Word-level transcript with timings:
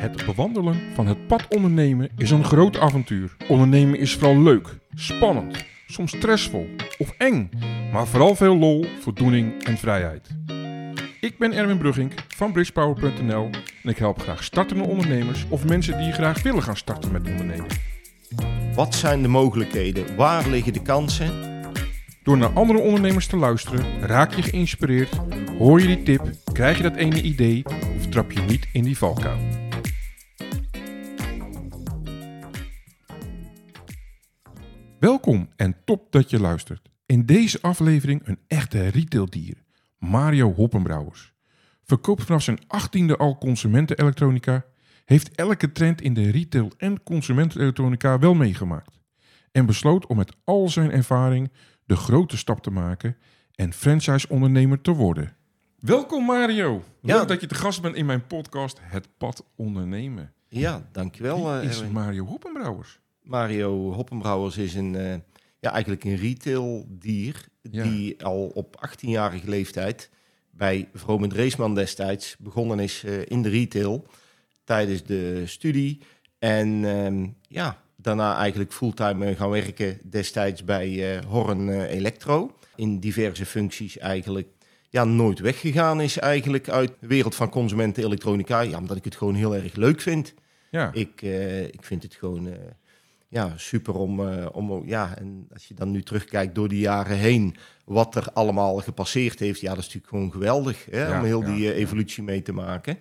Het 0.00 0.26
bewandelen 0.26 0.80
van 0.94 1.06
het 1.06 1.26
pad 1.26 1.46
ondernemen 1.48 2.10
is 2.16 2.30
een 2.30 2.44
groot 2.44 2.78
avontuur. 2.78 3.36
Ondernemen 3.48 3.98
is 3.98 4.14
vooral 4.14 4.42
leuk, 4.42 4.68
spannend, 4.94 5.64
soms 5.86 6.16
stressvol 6.16 6.68
of 6.98 7.14
eng, 7.18 7.50
maar 7.92 8.06
vooral 8.06 8.34
veel 8.34 8.56
lol, 8.56 8.86
voldoening 9.00 9.64
en 9.64 9.76
vrijheid. 9.76 10.28
Ik 11.20 11.38
ben 11.38 11.52
Erwin 11.52 11.78
Brugging 11.78 12.12
van 12.28 12.52
bridgepower.nl 12.52 13.50
en 13.82 13.90
ik 13.90 13.96
help 13.96 14.20
graag 14.20 14.44
startende 14.44 14.84
ondernemers 14.84 15.46
of 15.48 15.66
mensen 15.66 15.98
die 15.98 16.12
graag 16.12 16.42
willen 16.42 16.62
gaan 16.62 16.76
starten 16.76 17.12
met 17.12 17.28
ondernemen. 17.28 17.66
Wat 18.74 18.94
zijn 18.94 19.22
de 19.22 19.28
mogelijkheden? 19.28 20.16
Waar 20.16 20.48
liggen 20.48 20.72
de 20.72 20.82
kansen? 20.82 21.30
Door 22.22 22.38
naar 22.38 22.52
andere 22.52 22.78
ondernemers 22.78 23.26
te 23.26 23.36
luisteren, 23.36 24.00
raak 24.00 24.34
je 24.34 24.42
geïnspireerd, 24.42 25.20
hoor 25.58 25.80
je 25.80 25.86
die 25.86 26.02
tip, 26.02 26.30
krijg 26.52 26.76
je 26.76 26.82
dat 26.82 26.96
ene 26.96 27.22
idee 27.22 27.64
of 27.96 28.06
trap 28.06 28.32
je 28.32 28.40
niet 28.40 28.68
in 28.72 28.82
die 28.82 28.98
valkuil. 28.98 29.59
Welkom 35.00 35.48
en 35.56 35.76
top 35.84 36.12
dat 36.12 36.30
je 36.30 36.40
luistert. 36.40 36.90
In 37.06 37.26
deze 37.26 37.58
aflevering 37.60 38.20
een 38.24 38.38
echte 38.46 38.88
retaildier, 38.88 39.54
Mario 39.98 40.54
Hoppenbrouwers. 40.54 41.32
Verkoopt 41.84 42.22
vanaf 42.22 42.42
zijn 42.42 42.58
achttiende 42.66 43.16
al 43.16 43.38
consumentenelektronica, 43.38 44.64
heeft 45.04 45.34
elke 45.34 45.72
trend 45.72 46.00
in 46.00 46.14
de 46.14 46.30
retail 46.30 46.72
en 46.76 47.02
consumentenelektronica 47.02 48.18
wel 48.18 48.34
meegemaakt. 48.34 49.00
En 49.52 49.66
besloot 49.66 50.06
om 50.06 50.16
met 50.16 50.36
al 50.44 50.68
zijn 50.68 50.90
ervaring 50.90 51.52
de 51.84 51.96
grote 51.96 52.36
stap 52.36 52.62
te 52.62 52.70
maken 52.70 53.16
en 53.54 53.72
franchise-ondernemer 53.72 54.80
te 54.80 54.92
worden. 54.92 55.36
Welkom 55.78 56.24
Mario. 56.24 56.84
Ja. 57.02 57.16
Leuk 57.16 57.28
dat 57.28 57.40
je 57.40 57.46
te 57.46 57.54
gast 57.54 57.82
bent 57.82 57.94
in 57.94 58.06
mijn 58.06 58.26
podcast 58.26 58.78
Het 58.82 59.08
Pad 59.18 59.44
Ondernemen. 59.56 60.32
Ja, 60.48 60.88
dankjewel. 60.92 61.36
Wie 61.36 61.60
eh, 61.60 61.68
is 61.68 61.76
Erwin. 61.76 61.92
Mario 61.92 62.24
Hoppenbrouwers? 62.24 63.00
Mario 63.30 63.92
Hoppenbrouwers 63.92 64.56
is 64.56 64.74
een, 64.74 64.94
eh, 64.94 65.14
ja, 65.60 65.70
eigenlijk 65.72 66.04
een 66.04 66.16
retaildier 66.16 67.48
Ja. 67.62 67.82
die 67.82 68.24
al 68.24 68.50
op 68.54 68.76
18-jarige 68.80 69.48
leeftijd 69.48 70.10
bij 70.50 70.88
Vroom 70.94 71.22
en 71.22 71.28
Dreesman 71.28 71.74
destijds 71.74 72.36
begonnen 72.38 72.78
is 72.78 73.04
eh, 73.04 73.26
in 73.26 73.42
de 73.42 73.48
retail 73.48 74.06
tijdens 74.64 75.04
de 75.04 75.42
studie. 75.46 76.00
En 76.38 76.84
ehm, 76.84 77.26
ja, 77.48 77.82
daarna 77.96 78.36
eigenlijk 78.36 78.72
fulltime 78.72 79.26
eh, 79.26 79.36
gaan 79.36 79.50
werken 79.50 79.98
destijds 80.04 80.64
bij 80.64 81.20
Horn 81.26 81.68
Electro. 81.82 82.56
In 82.76 82.98
diverse 82.98 83.46
functies 83.46 83.98
eigenlijk 83.98 84.48
ja, 84.88 85.04
nooit 85.04 85.38
weggegaan 85.38 86.00
is 86.00 86.18
eigenlijk 86.18 86.68
uit 86.68 86.92
de 87.00 87.06
wereld 87.06 87.34
van 87.34 87.50
consumentenelektronica. 87.50 88.60
Ja, 88.60 88.78
omdat 88.78 88.96
ik 88.96 89.04
het 89.04 89.16
gewoon 89.16 89.34
heel 89.34 89.54
erg 89.54 89.74
leuk 89.74 90.00
vind. 90.00 90.34
Ja, 90.70 90.90
Ik, 90.92 91.22
ik 91.70 91.84
vind 91.84 92.02
het 92.02 92.14
gewoon 92.14 92.48
ja, 93.30 93.52
super 93.56 93.94
om, 93.94 94.28
eh, 94.28 94.46
om, 94.52 94.82
ja, 94.86 95.14
en 95.18 95.46
als 95.52 95.66
je 95.66 95.74
dan 95.74 95.90
nu 95.90 96.02
terugkijkt 96.02 96.54
door 96.54 96.68
de 96.68 96.78
jaren 96.78 97.16
heen, 97.16 97.56
wat 97.84 98.14
er 98.14 98.26
allemaal 98.32 98.76
gepasseerd 98.76 99.38
heeft, 99.38 99.60
ja, 99.60 99.68
dat 99.68 99.78
is 99.78 99.84
natuurlijk 99.84 100.12
gewoon 100.12 100.32
geweldig 100.32 100.86
hè, 100.90 101.06
Ja, 101.06 101.18
om 101.18 101.24
heel 101.24 101.40
ja, 101.40 101.54
die 101.54 101.72
eh, 101.72 101.78
evolutie 101.78 102.22
mee 102.22 102.42
te 102.42 102.52
maken. 102.52 102.98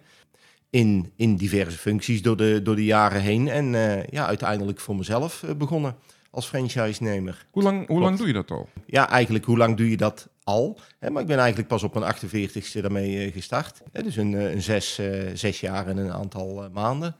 In, 0.70 1.12
in 1.16 1.36
diverse 1.36 1.78
functies 1.78 2.22
door 2.22 2.38
de, 2.38 2.62
door 2.64 2.76
de 2.76 2.86
jaren 2.86 3.22
heen. 3.22 3.48
En 3.48 3.76
eh, 3.76 4.04
ja, 4.04 4.26
uiteindelijk 4.26 4.80
voor 4.80 4.96
mezelf 4.96 5.44
begonnen 5.58 5.96
als 6.30 6.46
franchise-nemer. 6.46 7.46
hoe 7.52 7.64
lang, 7.64 7.88
hoe 7.88 8.00
lang 8.00 8.18
doe 8.18 8.28
je 8.28 8.34
dat 8.34 8.52
al? 8.52 8.70
Ja, 8.86 9.10
eigenlijk, 9.10 9.46
hoe 9.46 9.58
lang 9.58 9.78
doe 9.78 9.90
je 9.90 9.98
dat 9.98 10.30
al? 10.44 10.80
Hè, 11.00 11.10
maar 11.10 11.22
ik 11.22 11.28
ben 11.28 11.38
eigenlijk 11.38 11.68
pas 11.68 11.84
op 11.84 11.94
mijn 11.94 12.16
48ste 12.16 12.82
daarmee 12.82 13.32
gestart. 13.32 13.82
Hè, 13.92 14.04
dus 14.04 14.16
een, 14.16 14.34
een 14.34 14.62
zes, 14.62 15.02
zes 15.34 15.60
jaar 15.60 15.88
en 15.88 15.98
een 15.98 16.14
aantal 16.14 16.70
maanden. 16.74 17.16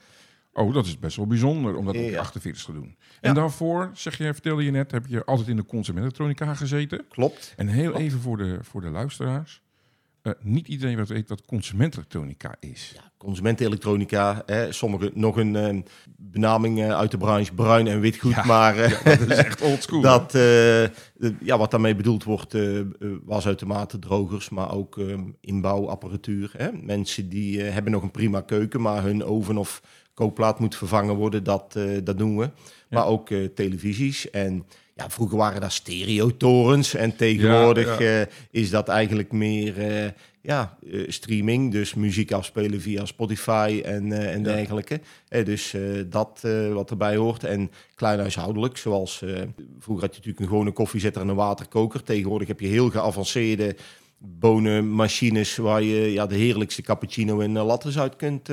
Oh, 0.60 0.74
dat 0.74 0.86
is 0.86 1.00
best 1.00 1.18
wel 1.18 1.28
bijzonder 1.28 1.76
om 1.76 1.86
dat 1.86 1.96
op 1.96 2.02
je 2.02 2.10
Ja. 2.12 2.20
48 2.20 2.64
te 2.64 2.74
doen. 2.74 2.96
En 3.22 3.34
daarvoor, 3.34 3.90
zeg 3.94 4.18
je, 4.18 4.34
vertelde 4.34 4.64
je 4.64 4.72
net, 4.72 4.92
heb 4.92 5.06
je 5.08 5.26
altijd 5.26 5.48
in 5.48 5.56
de 5.56 5.66
consumentenelektronica 5.66 6.54
gezeten. 6.56 7.06
Klopt. 7.10 7.54
En 7.58 7.68
heel 7.68 7.90
Klopt. 7.90 8.00
even 8.06 8.20
voor 8.20 8.38
de, 8.38 8.58
voor 8.62 8.82
de 8.82 8.90
luisteraars. 8.90 9.62
Eh, 10.22 10.34
niet 10.42 10.68
iedereen 10.68 10.98
wat 10.98 11.08
weet 11.08 11.30
wat 11.30 11.46
consumentenelektronica 11.46 12.56
is. 12.60 12.92
Ja, 12.96 13.12
consumentenelektronica, 13.18 14.44
hè, 14.46 14.72
sommige 14.72 15.12
nog 15.14 15.38
een 15.38 15.56
eh, 15.56 15.78
benaming 16.18 16.80
eh, 16.80 16.92
uit 16.98 17.12
de 17.12 17.18
branche, 17.18 17.54
bruin 17.54 17.88
en 17.88 18.00
witgoed, 18.00 18.34
Ja, 18.36 18.46
maar 18.46 18.76
Dat 19.04 19.20
is 19.20 19.38
echt 19.38 19.62
old 19.62 19.82
school. 19.84 20.02
dat, 20.02 20.32
ja, 21.42 21.58
wat 21.58 21.72
daarmee 21.72 21.96
bedoeld 21.96 22.24
wordt, 22.24 22.54
eh, 22.54 22.80
wasautomaten, 23.26 24.00
drogers, 24.00 24.50
maar 24.50 24.72
ook 24.74 25.00
inbouwapparatuur. 25.42 26.52
Hè. 26.58 26.70
Mensen 26.72 27.30
die 27.30 27.62
hebben 27.62 27.92
nog 27.92 28.04
een 28.04 28.12
prima 28.12 28.42
keuken, 28.42 28.82
maar 28.82 29.04
hun 29.04 29.24
oven 29.24 29.58
of 29.58 29.82
kookplaat 30.20 30.60
moet 30.60 30.76
vervangen 30.76 31.16
worden, 31.16 31.44
dat, 31.44 31.76
eh, 31.76 31.84
dat 32.04 32.18
doen 32.18 32.38
we. 32.38 32.50
Maar 32.90 33.06
ook 33.08 33.30
eh, 33.30 33.46
televisies 33.56 34.30
en 34.30 34.66
ja, 34.96 35.10
vroeger 35.10 35.38
waren 35.38 35.62
daar 35.62 35.72
stereotorens 35.72 36.94
en 36.96 37.16
tegenwoordig 37.16 38.00
Ja, 38.00 38.20
eh, 38.22 38.28
is 38.52 38.70
dat 38.70 38.88
eigenlijk 38.88 39.32
meer 39.32 39.74
ja, 40.42 40.78
streaming, 41.08 41.72
dus 41.72 41.94
muziek 41.94 42.32
afspelen 42.32 42.82
via 42.82 43.06
Spotify 43.06 43.82
en, 43.86 44.12
en 44.12 44.38
Ja. 44.40 44.44
dergelijke. 44.56 45.00
Eh, 45.28 45.46
dus 45.46 45.76
dat 46.10 46.48
wat 46.74 46.90
erbij 46.90 47.16
hoort. 47.16 47.44
En 47.44 47.72
klein 47.96 48.20
huishoudelijk, 48.20 48.78
zoals 48.78 49.18
vroeger 49.80 50.06
had 50.06 50.16
je 50.16 50.20
natuurlijk 50.20 50.40
een 50.40 50.48
gewone 50.48 50.72
koffiezetter 50.72 51.22
en 51.22 51.28
een 51.28 51.36
waterkoker. 51.36 52.04
Tegenwoordig 52.04 52.48
heb 52.48 52.60
je 52.60 52.68
heel 52.68 52.90
geavanceerde 52.90 53.76
bonenmachines 54.18 55.56
waar 55.56 55.84
je 55.84 56.12
ja, 56.12 56.26
de 56.26 56.36
heerlijkste 56.36 56.82
cappuccino 56.82 57.40
en 57.40 57.52
lattes 57.52 58.00
uit 58.00 58.16
kunt 58.16 58.50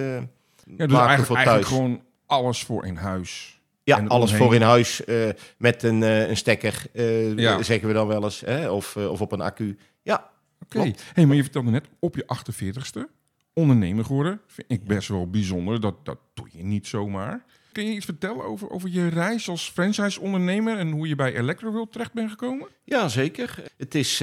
ja, 0.66 0.86
dus 0.86 0.96
eigenlijk, 0.96 1.26
voor 1.26 1.36
eigenlijk 1.36 1.66
thuis. 1.66 1.76
gewoon 1.78 2.02
alles 2.26 2.64
voor 2.64 2.86
in 2.86 2.96
huis. 2.96 3.60
Ja, 3.82 4.04
alles 4.06 4.30
omheen. 4.30 4.44
voor 4.44 4.54
in 4.54 4.62
huis 4.62 5.04
eh, 5.04 5.28
met 5.58 5.82
een, 5.82 6.02
eh, 6.02 6.28
een 6.28 6.36
stekker, 6.36 6.82
eh, 6.92 7.36
Ja. 7.36 7.62
zeggen 7.62 7.88
we 7.88 7.94
dan 7.94 8.06
wel 8.06 8.24
eens. 8.24 8.40
Hè? 8.40 8.70
Of, 8.70 8.96
of 8.96 9.20
op 9.20 9.32
een 9.32 9.40
accu. 9.40 9.78
Ja, 10.02 10.30
Oké. 10.64 10.78
Klopt. 10.82 11.04
Hey, 11.14 11.26
maar 11.26 11.36
je 11.36 11.42
vertelde 11.42 11.70
net 11.70 11.86
op 11.98 12.16
je 12.16 12.24
48ste 12.26 13.08
ondernemer 13.52 14.04
geworden. 14.04 14.40
Vind 14.46 14.70
ik 14.70 14.84
best 14.84 15.08
wel 15.08 15.30
bijzonder. 15.30 15.80
Dat, 15.80 16.04
dat 16.04 16.18
doe 16.34 16.48
je 16.52 16.64
niet 16.64 16.86
zomaar. 16.86 17.44
Kun 17.72 17.84
je 17.84 17.94
iets 17.94 18.04
vertellen 18.04 18.44
over, 18.44 18.70
over 18.70 18.88
je 18.88 19.08
reis 19.08 19.48
als 19.48 19.70
franchise-ondernemer 19.70 20.78
en 20.78 20.90
hoe 20.90 21.08
je 21.08 21.14
bij 21.14 21.34
Electroworld 21.34 21.92
terecht 21.92 22.12
bent 22.12 22.30
gekomen? 22.30 22.68
Ja, 22.84 23.08
zeker. 23.08 23.62
Het 23.76 23.94
is 23.94 24.22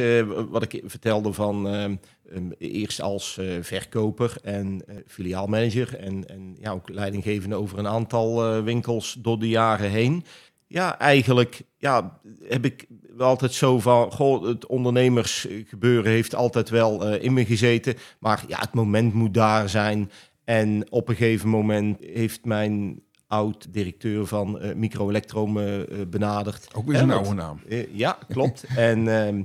wat 0.50 0.74
ik 0.74 0.82
vertelde 0.86 1.34
van 1.34 1.68
eh, 1.68 1.92
ehm, 2.32 2.52
eerst 2.58 3.02
als 3.02 3.38
eh, 3.38 3.46
verkoper 3.62 4.36
en 4.44 4.84
eh, 4.88 4.96
filiaalmanager 5.08 6.00
en, 6.00 6.30
en 6.30 6.56
ja, 6.60 6.72
ook 6.72 6.90
leidinggevende 6.90 7.56
over 7.56 7.80
een 7.80 7.88
aantal 7.88 8.46
eh, 8.46 8.64
winkels 8.64 9.18
door 9.20 9.40
de 9.40 9.50
jaren 9.50 9.90
heen. 9.90 10.24
Ja, 10.68 11.00
eigenlijk 11.00 11.62
ja, 11.78 12.20
heb 12.44 12.66
ik 12.66 12.88
altijd 13.18 13.54
zo 13.54 13.80
van, 13.80 14.12
goh, 14.12 14.48
het 14.48 14.66
ondernemersgebeuren 14.66 16.12
heeft 16.12 16.36
altijd 16.36 16.70
wel 16.70 17.16
in 17.16 17.34
me 17.34 17.46
gezeten. 17.46 17.96
Maar 18.20 18.44
ja, 18.48 18.60
het 18.60 18.74
moment 18.74 19.14
moet 19.14 19.34
daar 19.34 19.70
zijn. 19.70 20.12
En 20.44 20.92
op 20.92 21.10
een 21.10 21.16
gegeven 21.16 21.50
moment 21.50 21.98
heeft 22.00 22.46
mijn 22.46 23.04
oud-directeur 23.38 24.26
van 24.28 24.60
eh 24.60 24.76
Microelectro 24.76 25.48
me 25.48 25.88
eh, 25.92 25.98
benaderd. 26.08 26.68
Ook 26.74 26.88
weer 26.88 27.00
want- 27.08 27.12
oude 27.12 27.34
naam. 27.34 27.60
eh, 27.70 27.96
ja, 27.96 28.18
klopt. 28.28 28.64
en 28.76 29.08
ehm, 29.08 29.44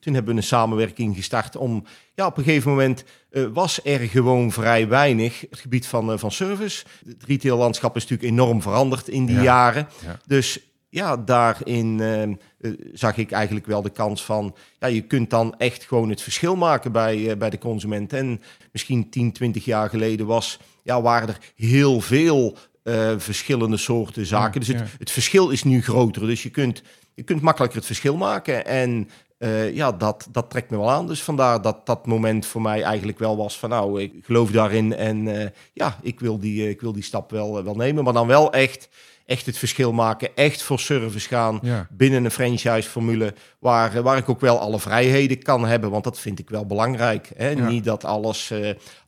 toen 0.00 0.14
hebben 0.14 0.32
we 0.34 0.40
een 0.40 0.46
samenwerking 0.46 1.16
gestart 1.16 1.56
om... 1.56 1.84
Ja, 2.14 2.26
op 2.26 2.36
een 2.38 2.44
gegeven 2.44 2.70
moment 2.70 3.04
eh, 3.30 3.44
was 3.52 3.80
er 3.84 3.98
gewoon 3.98 4.52
vrij 4.52 4.88
weinig 4.88 5.40
het 5.50 5.58
gebied 5.58 5.86
van, 5.86 6.12
eh, 6.12 6.18
van 6.18 6.30
service. 6.32 6.84
Het 7.06 7.24
retaillandschap 7.26 7.96
is 7.96 8.02
natuurlijk 8.06 8.30
enorm 8.32 8.62
veranderd 8.62 9.08
in 9.08 9.26
die 9.26 9.36
Ja. 9.36 9.42
jaren. 9.42 9.88
Ja. 10.04 10.18
Dus 10.26 10.60
ja, 10.90 11.16
daarin 11.16 12.00
ehm, 12.00 12.34
eh, 12.60 12.70
zag 12.92 13.16
ik 13.16 13.30
eigenlijk 13.30 13.66
wel 13.66 13.82
de 13.82 13.90
kans 13.90 14.24
van... 14.24 14.54
Ja, 14.78 14.86
je 14.86 15.00
kunt 15.00 15.30
dan 15.30 15.54
echt 15.58 15.84
gewoon 15.84 16.10
het 16.10 16.22
verschil 16.22 16.56
maken 16.56 16.92
bij, 16.92 17.30
eh, 17.30 17.36
bij 17.36 17.50
de 17.50 17.58
consument. 17.58 18.12
En 18.12 18.40
misschien 18.72 19.10
10, 19.10 19.32
20 19.32 19.64
jaar 19.64 19.88
geleden 19.88 20.26
was, 20.26 20.58
ja, 20.82 21.02
waren 21.02 21.28
er 21.28 21.38
heel 21.56 22.00
veel 22.00 22.56
eh, 22.88 23.18
verschillende 23.18 23.76
soorten 23.76 24.26
zaken. 24.26 24.60
dus 24.60 24.68
het, 24.68 24.78
ja. 24.78 24.86
het 24.98 25.10
verschil 25.10 25.48
is 25.48 25.64
nu 25.64 25.82
groter. 25.82 26.26
Dus 26.26 26.42
je 26.42 26.50
kunt, 26.50 26.82
je 27.14 27.22
kunt 27.22 27.40
makkelijker 27.42 27.78
het 27.78 27.86
verschil 27.86 28.16
maken. 28.16 28.66
En 28.66 29.08
eh, 29.38 29.74
ja, 29.74 29.92
dat, 29.92 30.28
dat 30.30 30.50
trekt 30.50 30.70
me 30.70 30.76
wel 30.76 30.90
aan. 30.90 31.06
Dus 31.06 31.22
vandaar 31.22 31.62
dat 31.62 31.86
dat 31.86 32.06
moment 32.06 32.46
voor 32.46 32.62
mij 32.62 32.82
eigenlijk 32.82 33.18
wel 33.18 33.36
was 33.36 33.58
van 33.58 33.68
nou, 33.70 34.02
ik 34.02 34.12
geloof 34.22 34.50
daarin. 34.50 34.94
En 34.94 35.40
eh, 35.40 35.48
ja, 35.72 35.96
ik 36.02 36.20
wil 36.20 36.38
die, 36.38 36.62
eh, 36.62 36.68
ik 36.68 36.80
wil 36.80 36.92
die 36.92 37.02
stap 37.02 37.30
wel, 37.30 37.64
wel 37.64 37.74
nemen. 37.74 38.04
Maar 38.04 38.12
dan 38.12 38.26
wel 38.26 38.52
echt, 38.52 38.88
echt 39.26 39.46
het 39.46 39.58
verschil 39.58 39.92
maken. 39.92 40.36
Echt 40.36 40.62
voor 40.62 40.78
service 40.78 41.28
gaan 41.28 41.58
Ja. 41.62 41.86
binnen 41.90 42.24
een 42.24 42.30
franchise-formule. 42.30 43.34
Waar, 43.58 44.02
waar 44.02 44.16
ik 44.16 44.28
ook 44.28 44.40
wel 44.40 44.58
alle 44.58 44.78
vrijheden 44.80 45.42
kan 45.42 45.66
hebben. 45.66 45.90
Want 45.90 46.04
dat 46.04 46.18
vind 46.18 46.38
ik 46.38 46.50
wel 46.50 46.66
belangrijk. 46.66 47.30
Hè? 47.36 47.48
Ja. 47.48 47.68
Niet 47.68 47.84
dat 47.84 48.04
alles, 48.04 48.52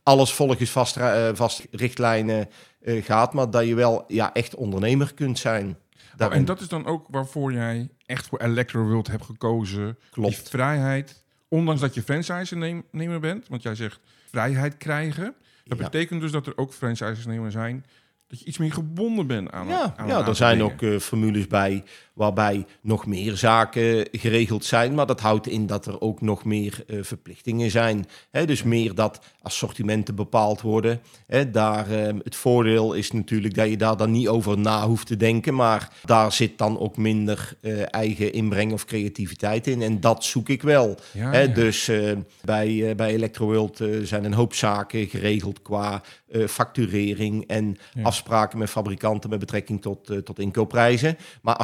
alles 0.03 0.33
volgens 0.33 0.69
vast, 0.69 0.97
vast 1.33 1.67
richtlijnen 1.71 2.49
gaat. 2.83 3.33
Maar 3.33 3.49
dat 3.49 3.67
je 3.67 3.75
wel 3.75 4.03
ja, 4.07 4.33
echt 4.33 4.55
ondernemer 4.55 5.13
kunt 5.13 5.39
zijn. 5.39 5.77
Oh, 6.19 6.35
en 6.35 6.45
dat 6.45 6.61
is 6.61 6.67
dan 6.67 6.85
ook 6.85 7.05
waarvoor 7.09 7.53
jij 7.53 7.89
echt 8.11 8.27
voor 8.27 8.39
Electroworld 8.39 9.07
hebt 9.07 9.25
gekozen. 9.25 9.97
Klopt. 10.11 10.29
Die 10.35 10.45
vrijheid 10.49 11.23
ondanks 11.47 11.81
dat 11.81 11.93
je 11.93 12.01
franchise-nemer 12.01 13.19
bent, 13.19 13.47
want 13.47 13.61
jij 13.61 13.75
zegt 13.75 13.99
vrijheid 14.29 14.77
krijgen. 14.77 15.33
Dat 15.65 15.77
Ja. 15.77 15.83
betekent 15.83 16.21
dus 16.21 16.31
dat 16.31 16.47
er 16.47 16.57
ook 16.57 16.73
franchise-nemers 16.73 17.53
zijn 17.53 17.85
dat 18.27 18.39
je 18.39 18.45
iets 18.45 18.57
meer 18.57 18.73
gebonden 18.73 19.27
bent 19.27 19.51
aan 19.51 19.67
Ja, 19.67 19.93
aan 19.97 20.07
ja 20.07 20.27
er 20.27 20.35
zijn 20.35 20.57
dingen. 20.57 20.73
ook 20.73 20.81
eh, 20.81 20.97
formules 20.99 21.47
bij 21.47 21.83
waarbij 22.21 22.65
nog 22.81 23.05
meer 23.05 23.37
zaken 23.37 24.07
geregeld 24.11 24.65
zijn. 24.65 24.93
Maar 24.93 25.05
dat 25.05 25.19
houdt 25.19 25.47
in 25.47 25.65
dat 25.67 25.85
er 25.85 26.01
ook 26.01 26.21
nog 26.21 26.45
meer 26.45 26.83
eh, 26.87 26.97
verplichtingen 27.01 27.71
zijn. 27.71 28.05
Hè, 28.31 28.45
dus 28.45 28.63
meer 28.63 28.95
dat 28.95 29.19
assortimenten 29.41 30.15
bepaald 30.15 30.61
worden. 30.61 31.01
Hè, 31.27 31.51
daar, 31.51 31.91
eh, 31.91 32.13
het 32.23 32.35
voordeel 32.35 32.93
is 32.93 33.11
natuurlijk 33.11 33.53
dat 33.55 33.69
je 33.69 33.77
daar 33.77 33.97
dan 33.97 34.11
niet 34.11 34.27
over 34.27 34.57
na 34.57 34.87
hoeft 34.87 35.07
te 35.07 35.17
denken. 35.17 35.55
Maar 35.55 35.89
daar 36.05 36.31
zit 36.31 36.57
dan 36.57 36.79
ook 36.79 36.97
minder 36.97 37.53
eh, 37.61 37.93
eigen 37.93 38.33
inbreng 38.33 38.71
of 38.73 38.85
creativiteit 38.85 39.67
in. 39.67 39.81
En 39.81 39.99
dat 39.99 40.23
zoek 40.23 40.49
ik 40.49 40.61
wel. 40.61 40.97
Ja, 41.13 41.31
Hè, 41.31 41.39
ja. 41.41 41.47
Dus 41.47 41.87
eh, 41.87 42.11
bij, 42.43 42.93
bij 42.95 43.13
Electroworld 43.13 43.79
zijn 44.03 44.23
een 44.23 44.33
hoop 44.33 44.53
zaken 44.53 45.07
geregeld 45.07 45.61
qua 45.61 46.01
facturering 46.47 47.47
en 47.47 47.77
Ja. 47.93 48.03
afspraken 48.03 48.57
met 48.57 48.69
fabrikanten 48.69 49.29
met 49.29 49.39
betrekking 49.39 49.81
tot, 49.81 50.25
tot 50.25 50.39
inkoopprijzen. 50.39 51.17
Maar 51.41 51.55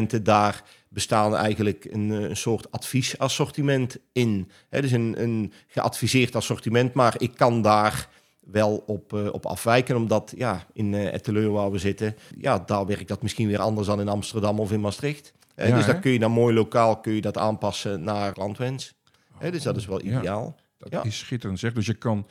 assortimenten, 0.00 0.22
daar 0.24 0.62
bestaan 0.88 1.36
eigenlijk 1.36 1.84
een, 1.90 2.10
eh, 2.12 2.28
een 2.28 2.36
soort 2.36 2.70
adviesassortiment 2.72 3.98
in. 4.12 4.50
Hè, 4.68 4.80
dus 4.80 4.90
een, 4.92 5.14
een 5.22 5.52
geadviseerd 5.66 6.36
assortiment, 6.36 6.94
maar 6.94 7.14
ik 7.18 7.34
kan 7.34 7.62
daar 7.62 8.08
wel 8.40 8.82
op, 8.86 9.12
eh, 9.12 9.32
op 9.32 9.46
afwijken, 9.46 9.96
omdat 9.96 10.32
ja, 10.36 10.66
in 10.72 10.94
eh 10.94 11.12
Etteleur 11.14 11.50
waar 11.50 11.70
we 11.70 11.78
zitten, 11.78 12.16
ja, 12.38 12.58
daar 12.58 12.86
werkt 12.86 13.08
dat 13.08 13.22
misschien 13.22 13.48
weer 13.48 13.58
anders 13.60 13.86
dan 13.86 14.00
in 14.00 14.08
Amsterdam 14.08 14.60
of 14.60 14.72
in 14.72 14.80
Maastricht. 14.80 15.32
Ja, 15.56 15.74
dus 15.76 15.86
hè? 15.86 15.92
dan 15.92 16.00
kun 16.00 16.10
je 16.10 16.18
dan 16.18 16.30
mooi 16.32 16.54
lokaal 16.54 16.96
kun 17.00 17.12
je 17.12 17.20
dat 17.20 17.38
aanpassen 17.38 18.02
naar 18.02 18.32
landwens. 18.36 18.94
Dus 19.50 19.62
dat 19.62 19.76
is 19.76 19.86
wel 19.86 20.04
Ja. 20.04 20.18
ideaal. 20.18 20.56
Dat 20.78 20.92
Ja. 20.92 21.02
is 21.02 21.18
schitterend 21.18 21.58
zeg. 21.58 21.72
Dus 21.72 21.86
je 21.86 21.94
kan 21.94 22.26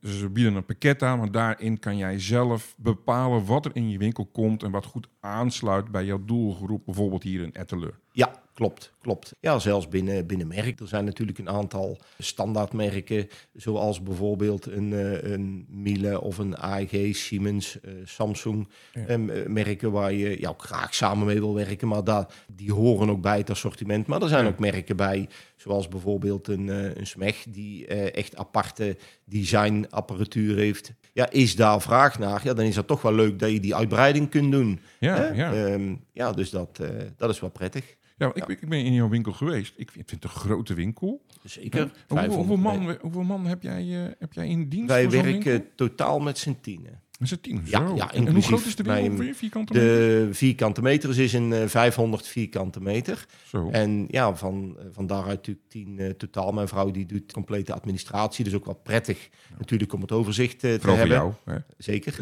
dus 0.00 0.18
ze 0.18 0.30
bieden 0.30 0.54
een 0.54 0.64
pakket 0.64 1.02
aan, 1.02 1.18
maar 1.18 1.30
daarin 1.30 1.78
kan 1.78 1.96
jij 1.96 2.20
zelf 2.20 2.74
bepalen 2.76 3.44
wat 3.44 3.64
er 3.64 3.70
in 3.74 3.90
je 3.90 3.98
winkel 3.98 4.26
komt 4.26 4.62
en 4.62 4.70
wat 4.70 4.84
goed 4.84 5.08
aansluit 5.20 5.90
bij 5.90 6.04
jouw 6.04 6.24
doelgroep, 6.24 6.84
bijvoorbeeld 6.84 7.22
hier 7.22 7.42
in 7.42 7.54
Etteleur. 7.54 7.98
Ja, 8.12 8.42
klopt, 8.58 8.92
klopt. 9.00 9.34
Ja, 9.40 9.58
zelfs 9.58 9.88
binnen, 9.88 10.26
binnen 10.26 10.46
merk. 10.46 10.80
Er 10.80 10.88
zijn 10.88 11.04
natuurlijk 11.04 11.38
een 11.38 11.48
aantal 11.48 11.98
standaardmerken, 12.18 13.28
zoals 13.54 14.02
bijvoorbeeld 14.02 14.66
een, 14.66 14.92
eh, 14.92 15.32
een 15.32 15.66
Miele 15.68 16.20
of 16.20 16.38
een 16.38 16.56
AEG, 16.56 17.16
Siemens, 17.16 17.80
eh, 17.80 17.92
Samsung. 18.04 18.68
Ja. 18.92 19.06
Em, 19.06 19.30
eh, 19.30 19.46
merken 19.46 19.92
waar 19.92 20.12
je 20.12 20.40
ja, 20.40 20.48
ook 20.48 20.62
graag 20.62 20.94
samen 20.94 21.26
mee 21.26 21.40
wil 21.40 21.54
werken, 21.54 21.88
maar 21.88 22.04
daar, 22.04 22.26
die 22.56 22.72
horen 22.72 23.10
ook 23.10 23.20
bij 23.20 23.38
het 23.38 23.50
assortiment. 23.50 24.06
Maar 24.06 24.22
er 24.22 24.28
zijn 24.28 24.44
Ja. 24.44 24.50
ook 24.50 24.58
merken 24.58 24.96
bij, 24.96 25.28
zoals 25.56 25.88
bijvoorbeeld 25.88 26.48
een, 26.48 26.68
een 26.98 27.06
Smeg, 27.06 27.44
die 27.48 27.86
echt 27.86 28.36
aparte 28.36 28.96
designapparatuur 29.24 30.56
heeft. 30.56 30.92
Ja, 31.12 31.30
is 31.30 31.56
daar 31.56 31.80
vraag 31.80 32.18
naar? 32.18 32.40
Ja, 32.44 32.54
dan 32.54 32.64
is 32.64 32.74
dat 32.74 32.86
toch 32.86 33.02
wel 33.02 33.14
leuk 33.14 33.38
dat 33.38 33.50
je 33.50 33.60
die 33.60 33.74
uitbreiding 33.74 34.30
kunt 34.30 34.52
doen. 34.52 34.80
Ja, 34.98 35.16
hè? 35.16 35.28
ja. 35.28 35.52
Ehm, 35.52 35.94
ja 36.12 36.32
dus 36.32 36.50
dat, 36.50 36.80
dat 37.16 37.30
is 37.30 37.40
wel 37.40 37.50
prettig. 37.50 37.96
Ja 38.18 38.34
ik, 38.34 38.48
ik 38.48 38.68
ben 38.68 38.84
in 38.84 38.92
jouw 38.92 39.08
winkel 39.08 39.32
geweest. 39.32 39.74
Ik 39.76 39.90
vind, 39.90 40.08
vind 40.08 40.22
het 40.22 40.32
een 40.32 40.38
grote 40.38 40.74
winkel. 40.74 41.22
Zeker. 41.44 41.92
Hoeveel, 42.08 42.34
hoeveel, 42.34 42.56
500 42.56 42.60
man, 42.60 42.96
hoeveel 43.00 43.22
man 43.22 43.46
heb 43.46 43.62
jij, 43.62 44.04
eh, 44.04 44.12
heb 44.18 44.32
jij 44.32 44.48
in 44.48 44.68
dienst? 44.68 44.88
Wij 44.88 45.10
werken 45.10 45.32
winkel? 45.32 45.66
totaal 45.74 46.18
met 46.18 46.38
z'n 46.38 46.56
tienen. 46.60 47.02
Z'n 47.18 47.38
tien. 47.40 47.60
Ja, 47.64 47.88
zo. 47.88 47.96
ja, 47.96 48.12
en 48.12 48.28
hoe 48.28 48.42
groot 48.42 48.64
is 48.64 48.76
de 48.76 48.82
ongeveer? 48.88 49.34
Vierkante 49.34 49.72
meter? 49.72 49.88
De 49.88 50.28
vierkante 50.30 50.82
meters 50.82 51.16
is 51.16 51.32
een 51.32 51.52
eh, 51.52 51.66
500 51.66 52.26
vierkante 52.26 52.80
meter. 52.80 53.26
Zo. 53.46 53.68
En 53.70 54.04
ja, 54.10 54.36
van, 54.36 54.76
eh, 54.78 54.84
van 54.92 55.06
daaruit 55.06 55.36
natuurlijk 55.36 55.68
tien 55.68 55.98
eh, 55.98 56.10
totaal. 56.10 56.52
Mijn 56.52 56.68
vrouw 56.68 56.90
die 56.90 57.06
doet 57.06 57.32
complete 57.32 57.72
administratie. 57.72 58.44
Dus 58.44 58.54
ook 58.54 58.64
wel 58.64 58.80
prettig 58.82 59.28
natuurlijk 59.58 59.92
om 59.92 60.00
het 60.00 60.12
overzicht 60.12 60.58
te 60.58 60.76
Vooral 60.80 60.96
voor 60.96 61.06
hebben. 61.06 61.16
jou. 61.44 61.56
Hè? 61.56 61.58
Zeker, 61.78 62.16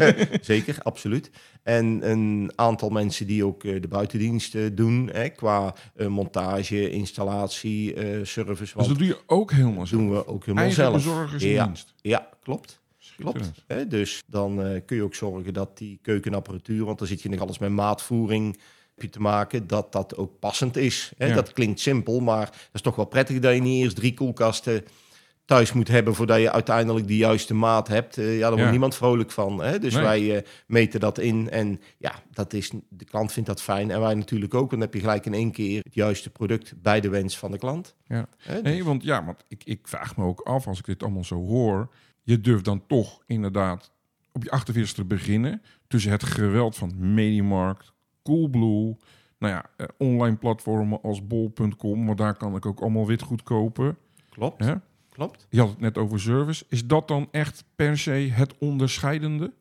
zeker, 0.52 0.78
absoluut. 0.82 1.30
En 1.62 2.10
een 2.10 2.52
aantal 2.54 2.88
mensen 2.88 3.26
die 3.26 3.44
ook 3.44 3.62
de 3.62 3.88
buitendienst 3.88 4.54
eh, 4.54 4.62
doen, 4.72 5.10
hè, 5.12 5.28
qua 5.28 5.74
montage, 6.08 6.90
installatie, 6.90 7.94
service. 8.26 8.76
Dus 8.76 8.86
dat 8.86 8.98
doe 8.98 9.06
je 9.06 9.18
ook 9.26 9.52
helemaal 9.52 9.86
zo. 9.86 9.96
doen 9.96 10.10
we 10.10 10.26
ook 10.26 10.44
helemaal 10.44 10.64
Eigen 10.64 11.00
zelf. 11.00 11.40
Ja. 11.40 11.72
Ja, 12.02 12.28
klopt. 12.42 12.80
Klopt. 13.20 13.52
Hè? 13.66 13.86
Dus 13.86 14.22
dan 14.26 14.62
eh, 14.62 14.80
kun 14.86 14.96
je 14.96 15.02
ook 15.02 15.14
zorgen 15.14 15.52
dat 15.52 15.78
die 15.78 15.98
keukenapparatuur, 16.02 16.84
want 16.84 16.98
dan 16.98 17.08
zit 17.08 17.22
je 17.22 17.28
nog 17.28 17.40
alles 17.40 17.58
met 17.58 17.70
maatvoering 17.70 18.58
heb 18.94 19.02
je 19.02 19.08
te 19.10 19.20
maken, 19.20 19.66
dat 19.66 19.92
dat 19.92 20.16
ook 20.16 20.38
passend 20.38 20.76
is. 20.76 21.12
Hè? 21.16 21.26
Ja. 21.26 21.34
Dat 21.34 21.52
klinkt 21.52 21.80
simpel, 21.80 22.20
maar 22.20 22.44
dat 22.46 22.68
is 22.72 22.80
toch 22.82 22.96
wel 22.96 23.04
prettig 23.04 23.38
dat 23.38 23.54
je 23.54 23.60
niet 23.60 23.82
eerst 23.82 23.96
drie 23.96 24.14
koelkasten 24.14 24.84
thuis 25.44 25.72
moet 25.72 25.88
hebben 25.88 26.14
voordat 26.14 26.40
je 26.40 26.52
uiteindelijk 26.52 27.06
de 27.06 27.16
juiste 27.16 27.54
maat 27.54 27.88
hebt. 27.88 28.18
Eh, 28.18 28.34
ja, 28.34 28.40
daar 28.40 28.48
wordt 28.50 28.64
Ja. 28.64 28.70
niemand 28.70 28.94
vrolijk 28.94 29.30
van. 29.30 29.62
Hè? 29.62 29.78
Dus 29.78 29.94
Nee. 29.94 30.02
wij 30.02 30.36
eh, 30.36 30.42
meten 30.66 31.00
dat 31.00 31.18
in 31.18 31.50
en 31.50 31.80
ja, 31.98 32.14
dat 32.30 32.52
is, 32.52 32.70
de 32.88 33.04
klant 33.04 33.32
vindt 33.32 33.48
dat 33.48 33.62
fijn 33.62 33.90
en 33.90 34.00
wij 34.00 34.14
natuurlijk 34.14 34.54
ook. 34.54 34.70
Dan 34.70 34.80
heb 34.80 34.94
je 34.94 35.00
gelijk 35.00 35.26
in 35.26 35.34
één 35.34 35.50
keer 35.52 35.82
het 35.82 35.94
juiste 35.94 36.30
product 36.30 36.74
bij 36.82 37.00
de 37.00 37.08
wens 37.08 37.38
van 37.38 37.50
de 37.50 37.58
klant. 37.58 37.94
Ja. 38.06 38.26
Hè? 38.36 38.60
Nee, 38.60 38.84
want 38.84 39.02
ja, 39.02 39.24
want 39.24 39.44
ik, 39.48 39.62
ik 39.64 39.88
vraag 39.88 40.16
me 40.16 40.24
ook 40.24 40.40
af 40.40 40.66
als 40.66 40.78
ik 40.78 40.84
dit 40.84 41.02
allemaal 41.02 41.24
zo 41.24 41.46
hoor. 41.46 41.88
Je 42.30 42.40
durft 42.40 42.64
dan 42.64 42.86
toch 42.86 43.22
inderdaad 43.26 43.92
op 44.32 44.42
je 44.42 44.50
48 44.50 44.94
te 44.94 45.04
beginnen. 45.04 45.62
Tussen 45.86 46.10
het 46.10 46.22
geweld 46.22 46.76
van 46.76 47.14
Mediamarkt, 47.14 47.92
Coolblue. 48.22 48.96
Nou 49.38 49.54
ja, 49.54 49.70
eh, 49.76 49.86
online 49.98 50.36
platformen 50.36 51.02
als 51.02 51.26
bol.com. 51.26 52.06
Want 52.06 52.18
daar 52.18 52.34
kan 52.34 52.56
ik 52.56 52.66
ook 52.66 52.80
allemaal 52.80 53.06
witgoed 53.06 53.42
kopen. 53.42 53.96
Klopt, 54.28 54.64
Hè? 54.64 54.74
klopt. 55.08 55.46
Je 55.48 55.60
had 55.60 55.68
het 55.68 55.80
net 55.80 55.98
over 55.98 56.20
service. 56.20 56.64
Is 56.68 56.86
dat 56.86 57.08
dan 57.08 57.28
echt 57.30 57.64
per 57.74 57.98
se 57.98 58.10
het 58.10 58.58
onderscheidende? 58.58 59.52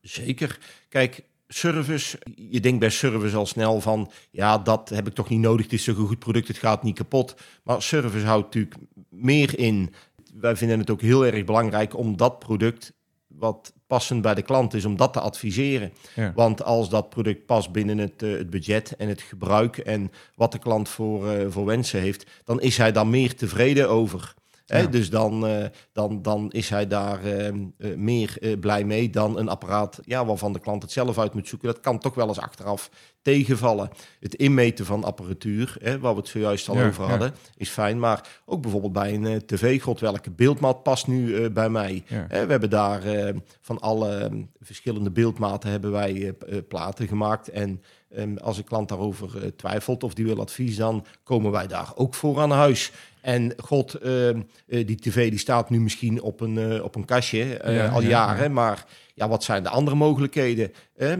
Zeker. 0.00 0.58
Kijk, 0.88 1.24
service, 1.48 2.18
je 2.34 2.60
denkt 2.60 2.78
bij 2.78 2.90
service 2.90 3.36
al 3.36 3.46
snel 3.46 3.80
van, 3.80 4.10
ja, 4.30 4.58
dat 4.58 4.88
heb 4.88 5.06
ik 5.06 5.14
toch 5.14 5.28
niet 5.28 5.40
nodig, 5.40 5.64
het 5.64 5.74
is 5.74 5.84
zo'n 5.84 5.94
goed 5.94 6.18
product, 6.18 6.48
het 6.48 6.58
gaat 6.58 6.82
niet 6.82 6.96
kapot. 6.96 7.34
Maar 7.62 7.82
service 7.82 8.26
houdt 8.26 8.44
natuurlijk 8.44 8.76
meer 9.08 9.58
in. 9.58 9.94
Wij 10.34 10.56
vinden 10.56 10.78
het 10.78 10.90
ook 10.90 11.00
heel 11.00 11.26
erg 11.26 11.44
belangrijk 11.44 11.96
om 11.96 12.16
dat 12.16 12.38
product 12.38 12.92
wat 13.26 13.72
passend 13.86 14.22
bij 14.22 14.34
de 14.34 14.42
klant 14.42 14.74
is, 14.74 14.84
om 14.84 14.96
dat 14.96 15.12
te 15.12 15.20
adviseren. 15.20 15.92
Ja. 16.14 16.32
Want 16.34 16.62
als 16.62 16.88
dat 16.88 17.08
product 17.08 17.46
past 17.46 17.72
binnen 17.72 17.98
het, 17.98 18.22
eh, 18.22 18.30
het 18.30 18.50
budget 18.50 18.96
en 18.96 19.08
het 19.08 19.20
gebruik 19.20 19.78
en 19.78 20.10
wat 20.34 20.52
de 20.52 20.58
klant 20.58 20.88
voor, 20.88 21.30
eh, 21.30 21.46
voor 21.48 21.64
wensen 21.64 22.00
heeft, 22.00 22.26
dan 22.44 22.60
is 22.60 22.76
hij 22.76 22.92
daar 22.92 23.06
meer 23.06 23.34
tevreden 23.34 23.88
over. 23.88 24.34
Hè? 24.70 24.88
Dus 24.88 25.10
dan, 25.10 25.46
eh, 25.46 25.64
dan, 25.92 26.22
dan 26.22 26.50
is 26.50 26.68
hij 26.68 26.86
daar 26.86 27.24
eh, 27.24 27.48
eh, 27.48 27.54
meer 27.96 28.36
eh, 28.40 28.58
blij 28.58 28.84
mee 28.84 29.10
dan 29.10 29.38
een 29.38 29.48
apparaat 29.48 30.00
ja, 30.04 30.24
waarvan 30.24 30.52
de 30.52 30.60
klant 30.60 30.82
het 30.82 30.92
zelf 30.92 31.18
uit 31.18 31.34
moet 31.34 31.48
zoeken. 31.48 31.68
Dat 31.68 31.80
kan 31.80 31.98
toch 31.98 32.14
wel 32.14 32.28
eens 32.28 32.40
achteraf 32.40 32.90
tegenvallen. 33.22 33.90
Het 34.20 34.34
inmeten 34.34 34.86
van 34.86 35.04
apparatuur, 35.04 35.76
hè, 35.80 35.98
waar 35.98 36.12
we 36.12 36.20
het 36.20 36.28
zojuist 36.28 36.68
al 36.68 36.76
Ja, 36.76 36.86
over 36.86 37.04
ja. 37.04 37.10
hadden, 37.10 37.34
is 37.56 37.68
fijn. 37.68 37.98
Maar 37.98 38.40
ook 38.44 38.62
bijvoorbeeld 38.62 38.92
bij 38.92 39.14
een 39.14 39.26
eh, 39.26 39.36
tv, 39.36 39.82
god 39.82 40.00
welke 40.00 40.30
beeldmaat 40.30 40.82
past 40.82 41.06
nu 41.06 41.50
bij 41.50 41.68
mij. 41.68 42.04
Ja. 42.06 42.26
Eh, 42.28 42.42
we 42.42 42.50
hebben 42.50 42.70
daar 42.70 43.04
eh, 43.04 43.34
van 43.60 43.80
alle 43.80 44.14
eh, 44.14 44.30
verschillende 44.60 45.10
beeldmaten 45.10 45.70
hebben 45.70 45.90
wij 45.90 46.34
platen 46.68 47.08
gemaakt. 47.08 47.48
En 47.48 47.82
ehm, 48.10 48.36
als 48.36 48.58
een 48.58 48.64
klant 48.64 48.88
daarover 48.88 49.56
twijfelt 49.56 50.04
of 50.04 50.14
die 50.14 50.24
wil 50.24 50.40
advies, 50.40 50.76
dan 50.76 51.04
komen 51.22 51.50
wij 51.50 51.66
daar 51.66 51.92
ook 51.94 52.14
voor 52.14 52.40
aan 52.40 52.50
huis. 52.50 52.92
En 53.22 53.52
god, 53.56 53.94
ehm, 53.94 54.40
eh, 54.66 54.86
die 54.86 54.96
tv 54.96 55.30
die 55.30 55.38
staat 55.38 55.70
nu 55.70 55.80
misschien 55.80 56.22
op 56.22 56.40
een, 56.40 56.58
eh, 56.58 56.84
op 56.84 56.94
een 56.94 57.04
kastje 57.04 57.56
eh, 57.56 57.76
Ja, 57.76 57.88
al 57.88 58.02
ja, 58.02 58.08
jaren. 58.08 58.42
ja. 58.42 58.48
Maar 58.48 58.84
ja, 59.14 59.28
wat 59.28 59.44
zijn 59.44 59.62
de 59.62 59.68
andere 59.68 59.96
mogelijkheden? 59.96 60.72
Eh, 60.96 61.12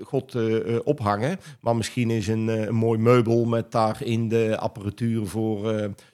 god, 0.00 0.36
ophangen. 0.84 1.38
Maar 1.60 1.76
misschien 1.76 2.10
is 2.10 2.28
een, 2.28 2.48
een 2.48 2.74
mooi 2.74 2.98
meubel 2.98 3.44
met 3.44 3.72
daarin 3.72 4.28
de 4.28 4.58
apparatuur 4.58 5.26
voor 5.26 5.62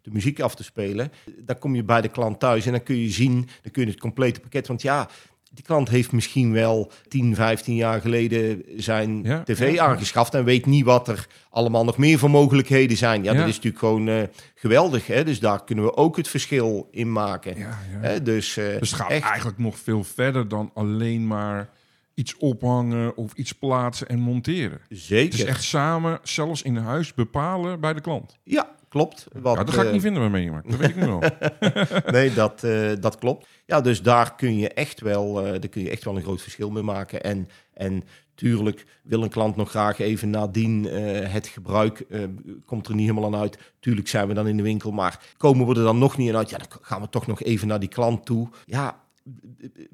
de 0.02 0.10
muziek 0.10 0.40
af 0.40 0.54
te 0.54 0.64
spelen. 0.64 1.12
Dan 1.38 1.58
kom 1.58 1.74
je 1.74 1.84
bij 1.84 2.00
de 2.00 2.08
klant 2.08 2.40
thuis 2.40 2.66
en 2.66 2.72
dan 2.72 2.82
kun 2.82 2.96
je 2.96 3.10
zien, 3.10 3.34
dan 3.62 3.72
kun 3.72 3.84
je 3.84 3.90
het 3.90 4.00
complete 4.00 4.40
pakket. 4.40 4.66
Want 4.66 4.82
ja, 4.82 5.08
die 5.54 5.64
klant 5.64 5.88
heeft 5.88 6.12
misschien 6.12 6.52
wel 6.52 6.90
10, 7.08 7.34
15 7.34 7.74
jaar 7.74 8.00
geleden 8.00 8.62
zijn 8.76 9.22
Ja, 9.22 9.42
tv 9.42 9.72
ja. 9.74 9.84
aangeschaft 9.86 10.34
en 10.34 10.44
weet 10.44 10.66
niet 10.66 10.84
wat 10.84 11.08
er 11.08 11.26
allemaal 11.50 11.84
nog 11.84 11.96
meer 11.98 12.18
voor 12.18 12.30
mogelijkheden 12.30 12.96
zijn. 12.96 13.22
Ja, 13.24 13.32
Ja. 13.32 13.38
dat 13.38 13.48
is 13.48 13.54
natuurlijk 13.54 13.78
gewoon 13.82 14.08
eh, 14.08 14.22
geweldig. 14.54 15.06
Hè? 15.06 15.24
Dus 15.24 15.40
daar 15.40 15.64
kunnen 15.64 15.84
we 15.84 15.96
ook 15.96 16.16
het 16.16 16.28
verschil 16.28 16.88
in 16.90 17.12
maken. 17.12 17.54
Hè? 17.56 18.22
Dus, 18.22 18.54
Dus 18.54 18.90
het 18.90 18.92
gaat 19.00 19.10
echt, 19.10 19.24
eigenlijk 19.26 19.58
nog 19.58 19.78
veel 19.78 20.04
verder 20.04 20.48
dan 20.48 20.70
alleen 20.74 21.26
maar 21.26 21.68
iets 22.14 22.36
ophangen 22.36 23.16
of 23.16 23.32
iets 23.32 23.52
plaatsen 23.52 24.08
en 24.08 24.18
monteren. 24.18 24.80
zeker. 24.88 25.24
Het 25.24 25.34
is 25.40 25.44
echt 25.44 25.62
samen, 25.64 26.18
zelfs 26.22 26.62
in 26.62 26.76
huis, 26.76 27.14
bepalen 27.14 27.80
bij 27.80 27.92
de 27.92 28.00
klant. 28.00 28.36
Ja, 28.44 28.70
klopt. 28.92 29.26
Wat, 29.32 29.56
ja, 29.56 29.64
dat 29.64 29.74
ga 29.74 29.80
ik 29.80 29.86
eh, 29.86 29.92
niet 29.92 30.02
vinden 30.02 30.22
bij 30.22 30.30
Mediamarkt. 30.30 30.70
Dat 30.70 30.78
weet 30.78 30.88
ik 30.88 30.96
nu 30.96 31.06
wel. 31.06 31.22
nee, 32.16 32.34
dat, 32.34 32.64
eh, 32.64 32.90
dat 33.00 33.18
klopt. 33.18 33.46
Ja, 33.66 33.80
dus 33.80 34.02
daar 34.02 34.34
kun 34.34 34.58
je 34.58 34.68
echt 34.68 35.00
wel, 35.00 35.44
eh, 35.44 35.50
daar 35.50 35.68
kun 35.68 35.82
je 35.82 35.90
echt 35.90 36.04
wel 36.04 36.16
een 36.16 36.22
groot 36.22 36.42
verschil 36.42 36.70
mee 36.70 36.82
maken. 36.82 37.22
En, 37.22 37.48
En 37.74 38.04
tuurlijk 38.34 38.86
wil 39.02 39.22
een 39.22 39.28
klant 39.28 39.56
nog 39.56 39.70
graag 39.70 39.98
even 39.98 40.30
nadien 40.30 40.84
uh, 40.84 41.32
het 41.32 41.46
gebruik, 41.46 42.04
uh, 42.08 42.24
komt 42.66 42.88
er 42.88 42.94
niet 42.94 43.08
helemaal 43.08 43.34
aan 43.34 43.40
uit. 43.40 43.58
Tuurlijk 43.80 44.08
zijn 44.08 44.28
we 44.28 44.34
dan 44.34 44.46
in 44.46 44.56
de 44.56 44.62
winkel, 44.62 44.90
maar 44.90 45.20
komen 45.36 45.66
we 45.66 45.74
er 45.74 45.84
dan 45.84 45.98
nog 45.98 46.16
niet 46.16 46.30
aan 46.30 46.36
uit? 46.36 46.50
Ja, 46.50 46.58
dan 46.58 46.66
gaan 46.80 47.00
we 47.00 47.08
toch 47.08 47.26
nog 47.26 47.42
even 47.42 47.68
naar 47.68 47.80
die 47.80 47.88
klant 47.88 48.24
toe. 48.24 48.48
Ja, 48.64 49.01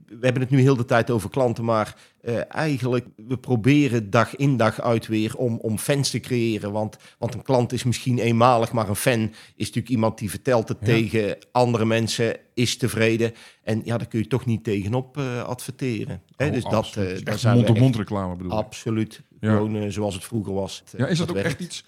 we 0.06 0.18
hebben 0.20 0.42
het 0.42 0.50
nu 0.50 0.60
heel 0.60 0.76
de 0.76 0.84
tijd 0.84 1.10
over 1.10 1.30
klanten, 1.30 1.64
maar 1.64 1.96
uh, 2.22 2.54
eigenlijk 2.54 3.06
we 3.16 3.38
proberen 3.38 4.10
dag 4.10 4.36
in 4.36 4.56
dag 4.56 4.80
uit 4.80 5.06
weer 5.06 5.36
om, 5.36 5.58
om 5.58 5.78
fans 5.78 6.10
te 6.10 6.20
creëren. 6.20 6.72
Want, 6.72 6.96
want 7.18 7.34
een 7.34 7.42
klant 7.42 7.72
is 7.72 7.84
misschien 7.84 8.18
eenmalig, 8.18 8.72
maar 8.72 8.88
een 8.88 8.96
fan 8.96 9.20
is 9.54 9.66
natuurlijk 9.66 9.88
iemand 9.88 10.18
die 10.18 10.30
vertelt 10.30 10.68
het 10.68 10.84
tegen 10.84 11.38
andere 11.52 11.84
mensen, 11.84 12.36
is 12.54 12.76
tevreden. 12.76 13.32
En 13.62 13.80
ja, 13.84 13.98
daar 13.98 14.08
kun 14.08 14.18
je 14.18 14.26
toch 14.26 14.46
niet 14.46 14.64
tegenop 14.64 15.16
uh, 15.16 15.42
adverteren. 15.42 16.22
Oh, 16.36 16.52
dus 16.52 16.64
dat, 16.64 16.94
uh, 16.98 17.24
daar 17.24 17.38
zijn 17.38 17.56
mond-op-mond 17.56 17.96
reclame 17.96 18.36
bedoel 18.36 18.52
ik. 18.52 18.58
Absoluut. 18.58 19.22
Ja. 19.40 19.56
Gewoon 19.56 19.92
zoals 19.92 20.14
het 20.14 20.24
vroeger 20.24 20.52
was. 20.52 20.82
Ja, 20.96 21.06
is 21.06 21.18
dat, 21.18 21.26
dat 21.26 21.36
ook 21.36 21.42
werkt. 21.42 21.60
echt 21.60 21.68
iets 21.68 21.84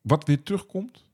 wat 0.00 0.26
weer 0.26 0.42
terugkomt? 0.42 1.04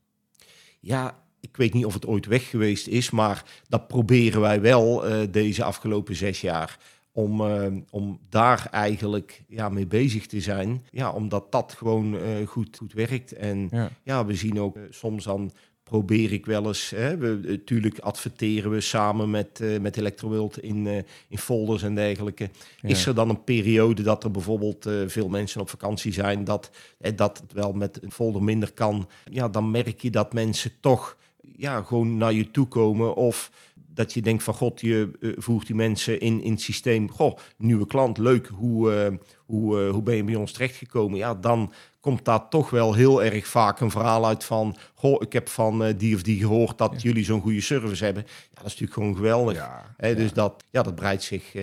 Ja, 0.79 1.19
ik 1.39 1.57
weet 1.57 1.73
niet 1.73 1.85
of 1.85 1.93
het 1.93 2.05
ooit 2.05 2.25
weg 2.25 2.49
geweest 2.49 2.87
is, 2.87 3.09
maar 3.09 3.45
dat 3.67 3.87
proberen 3.87 4.41
wij 4.41 4.61
wel 4.61 5.09
uh, 5.09 5.27
deze 5.31 5.63
afgelopen 5.63 6.15
zes 6.15 6.41
jaar. 6.41 6.77
Om, 7.11 7.41
uh, 7.41 7.65
om 7.89 8.19
daar 8.29 8.67
eigenlijk 8.71 9.43
ja, 9.47 9.69
mee 9.69 9.87
bezig 9.87 10.27
te 10.27 10.41
zijn. 10.41 10.85
Ja, 10.91 11.11
omdat 11.11 11.51
dat 11.51 11.73
gewoon 11.77 12.13
uh, 12.13 12.21
goed, 12.47 12.77
goed 12.77 12.93
werkt. 12.93 13.31
En 13.31 13.67
ja. 13.71 13.89
ja 14.03 14.25
we 14.25 14.35
zien 14.35 14.59
ook 14.59 14.77
soms 14.89 15.23
dan 15.23 15.51
probeer 15.87 16.33
ik 16.33 16.45
wel 16.45 16.67
eens. 16.67 16.89
Hè, 16.89 17.17
we, 17.17 17.39
natuurlijk 17.43 17.99
adverteren 17.99 18.71
we 18.71 18.81
samen 18.81 19.29
met, 19.29 19.59
uh, 19.61 19.79
met 19.79 19.97
Electroworld 19.97 20.59
in, 20.59 20.85
uh, 20.85 20.97
in 21.27 21.37
folders 21.37 21.83
en 21.83 21.95
dergelijke. 21.95 22.49
Ja. 22.81 22.89
Is 22.89 23.05
er 23.05 23.15
dan 23.15 23.29
een 23.29 23.43
periode 23.43 24.01
dat 24.01 24.23
er 24.23 24.31
bijvoorbeeld 24.31 24.87
uh, 24.87 24.93
veel 25.07 25.29
mensen 25.29 25.61
op 25.61 25.69
vakantie 25.69 26.13
zijn, 26.13 26.43
dat, 26.43 26.71
dat 27.15 27.37
het 27.37 27.53
wel 27.53 27.73
met 27.73 28.03
een 28.03 28.11
folder 28.11 28.43
minder 28.43 28.71
kan? 28.73 29.09
Ja, 29.31 29.49
dan 29.49 29.71
merk 29.71 30.01
je 30.01 30.09
dat 30.09 30.33
mensen 30.33 30.71
toch 30.79 31.17
ja, 31.55 31.81
gewoon 31.81 32.17
naar 32.17 32.33
je 32.33 32.51
toe 32.51 32.67
komen. 32.67 33.15
Of 33.15 33.51
dat 33.97 34.13
je 34.13 34.21
denkt 34.21 34.43
van 34.43 34.53
god, 34.53 34.81
je 34.81 35.11
uh, 35.19 35.33
voegt 35.37 35.67
die 35.67 35.75
mensen 35.75 36.19
in, 36.19 36.41
in 36.41 36.51
het 36.51 36.61
systeem. 36.61 37.11
Goh, 37.11 37.37
nieuwe 37.57 37.87
klant, 37.87 38.17
leuk. 38.17 38.47
Hoe, 38.47 39.09
uh, 39.11 39.17
hoe, 39.45 39.85
uh, 39.85 39.91
hoe 39.91 40.01
ben 40.01 40.15
je 40.15 40.23
bij 40.23 40.35
ons 40.35 40.51
terechtgekomen? 40.51 41.17
Ja, 41.17 41.35
dan 41.35 41.73
komt 41.99 42.25
daar 42.25 42.49
toch 42.49 42.69
wel 42.69 42.93
heel 42.93 43.23
erg 43.23 43.47
vaak 43.47 43.79
een 43.79 43.91
verhaal 43.91 44.25
uit 44.25 44.43
van... 44.43 44.75
Goh, 44.93 45.21
ik 45.21 45.33
heb 45.33 45.49
van 45.49 45.93
die 45.97 46.15
of 46.15 46.21
die 46.21 46.39
gehoord 46.39 46.77
dat 46.77 46.91
ja. 46.91 46.97
jullie 46.97 47.23
zo'n 47.23 47.41
goede 47.41 47.61
service 47.61 48.03
hebben. 48.03 48.23
Ja, 48.27 48.47
dat 48.49 48.65
is 48.65 48.79
natuurlijk 48.79 48.93
gewoon 48.93 49.15
geweldig. 49.15 49.55
Ja, 49.55 49.95
dus 49.97 50.33
dat, 50.33 50.63
ja, 50.69 50.83
dat 50.83 50.95
breidt 50.95 51.23
zich 51.23 51.53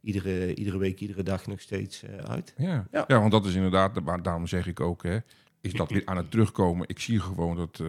iedere, 0.00 0.54
iedere 0.54 0.78
week, 0.78 1.00
iedere 1.00 1.22
dag 1.22 1.46
nog 1.46 1.60
steeds 1.60 2.02
uit. 2.26 2.54
Ja. 2.56 2.86
Ja. 2.90 3.04
ja, 3.06 3.20
want 3.20 3.32
dat 3.32 3.46
is 3.46 3.54
inderdaad, 3.54 4.00
daarom 4.22 4.46
zeg 4.46 4.66
ik 4.66 4.80
ook, 4.80 5.02
hè, 5.02 5.18
is 5.60 5.72
dat 5.72 5.90
weer 5.94 6.02
aan 6.04 6.16
het 6.16 6.30
terugkomen. 6.30 6.88
Ik 6.88 7.00
zie 7.00 7.20
gewoon 7.20 7.56
dat, 7.56 7.82